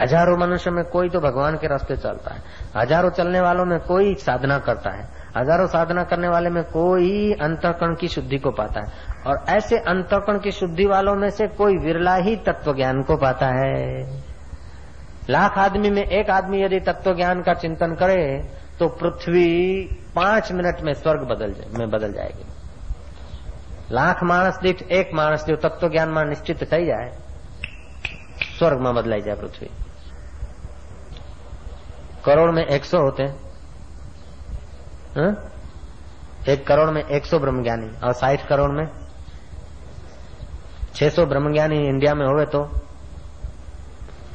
[0.00, 2.42] हज़ारों मनुष्य में कोई तो भगवान के रास्ते चलता है।
[2.76, 7.94] हज़ारों चलने वालों में कोई साधना करता है। हज़ारों साधना करने वाले में कोई अंतकरण
[7.94, 8.86] की शुद्धि को पाता है।
[9.26, 13.46] और ऐसे अंतकरण की शुद्धि वालों में से कोई विरला ही तत्व ज्ञान को पाता
[13.54, 14.04] है।
[15.30, 18.22] लाख आदमी में एक आदमी यदि तत्व ज्ञान का चिंतन करे
[18.78, 19.82] तो पृथ्वी
[20.16, 22.44] पाँच मिनट में स्वर्ग बदल में बदल जाएगी।
[23.92, 27.18] लाख मानस दीठ एक मानस जो तत्व ज्ञान में निश्चित थी जाए
[28.58, 29.70] स्वर्ग में बदलाई जाए पृथ्वी।
[32.24, 33.36] करोड़ में एक सौ होते। हैं
[35.16, 35.50] हा?
[36.48, 38.88] एक करोड़ में एक सौ ब्रह्मज्ञानी। और साठ करोड़ में
[40.94, 42.70] छह सौ ब्रह्मज्ञानी इंडिया में होवे तो?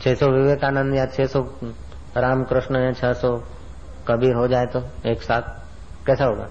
[0.02, 1.42] छह सौ विवेकानंद या छह सौ
[2.18, 3.44] रामकृष्ण या छह सौ
[4.11, 5.45] कबीर हो जाए तो एक साथ
[6.07, 6.49] कैसा होगा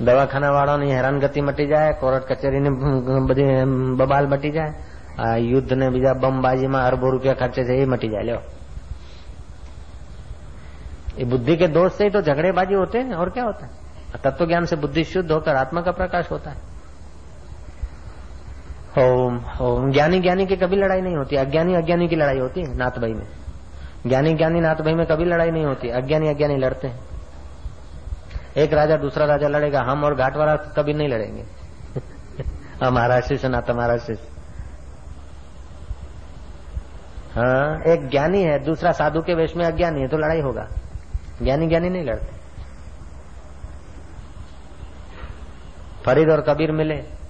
[0.00, 2.70] દવાખાના વાળાની હેરાનગતિ મટી જાય કોર્ટ કચેરીની
[3.28, 3.48] બધી
[3.98, 4.72] બબાલ મટી જાય
[5.20, 8.42] આ યુદ્ધ ને બીજા બમબાજીમાં અરબો રૂપિયા ખર્ચે છે એ મટી જાય લ્યો
[11.18, 14.46] ये बुद्धि के दोष से ही तो झगड़ेबाजी होते हैं और क्या होता है तत्व
[14.46, 16.58] ज्ञान से बुद्धि शुद्ध होकर आत्मा का प्रकाश होता है
[18.99, 22.77] ओम ओम। ज्ञानी ज्ञानी की कभी लड़ाई नहीं होती। अज्ञानी अज्ञानी की लड़ाई होती है
[22.77, 23.27] नाथ भाई में।
[24.07, 26.99] ज्ञानी ज्ञानी नाथ भाई में कभी लड़ाई नहीं होती। अज्ञानी अज्ञानी लड़ते हैं।
[28.57, 31.43] एक राजा दूसरा राजा लड़ेगा। हम और घाट वाला कभी नहीं लड़ेंगे।
[32.85, 34.33] हमारा शिष्य ना तुम्हारा शिष्य
[37.35, 40.67] हाँ एक ज्ञानी है, दूसरा साधु के वेश में अज्ञानी है तो लड़ाई होगा।
[41.43, 42.35] ज्ञानी ज्ञानी नहीं लड़ते।
[46.05, 47.22] फरीद और कबीर मिले।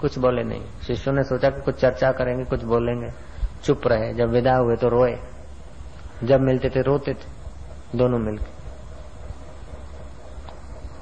[0.00, 3.10] कुछ बोले नहीं। शिष्यों ने सोचा कि कुछ चर्चा करेंगे, कुछ बोलेंगे।
[3.64, 5.18] चुप रहे। जब विदा हुए तो रोए।
[6.24, 7.36] जब मिलते थे, रोते थे।
[7.98, 8.56] दोनों मिलकर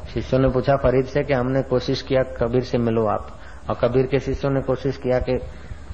[0.09, 3.39] शिष्यों ने पूछा, फरीद से कि हमने कोशिश किया कबीर से मिलो आप?
[3.71, 5.39] और कबीर के शिष्यों ने कोशिश किया कि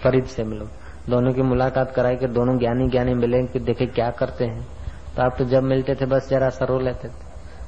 [0.05, 0.69] फरीद से मिलो।
[1.09, 4.69] दोनों की मुलाकात कराई कि दोनों ज्ञानी ज्ञानी मिले, कि देखे क्या करते हैं।
[5.17, 7.13] तो आप तो जब मिलते थे, बस जरा सरो लेते थे।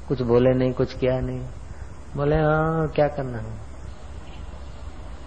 [0.07, 1.39] कुछ बोले नहीं, कुछ किया नहीं।
[2.15, 3.62] बोले हाँ क्या करना है?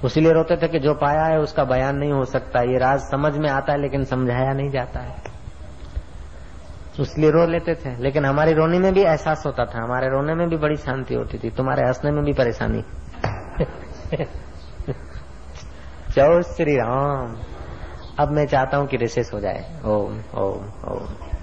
[0.05, 3.37] उसीलिए रोते थे कि जो पाया है उसका बयान नहीं हो सकता। ये राज समझ
[3.37, 5.23] में आता है, लेकिन समझाया नहीं जाता है।
[7.01, 10.49] उसलिए रो लेते थे। लेकिन हमारी रोने में भी एहसास होता था। हमारे रोने में
[10.49, 12.83] भी बड़ी शांति होती थी। तुम्हारे हंसने में भी परेशानी।
[16.13, 17.37] चौ श्री राम।
[18.19, 21.36] अब मैं चाहता हूँ कि रिसेस हो जाए। ओम ओम ओम।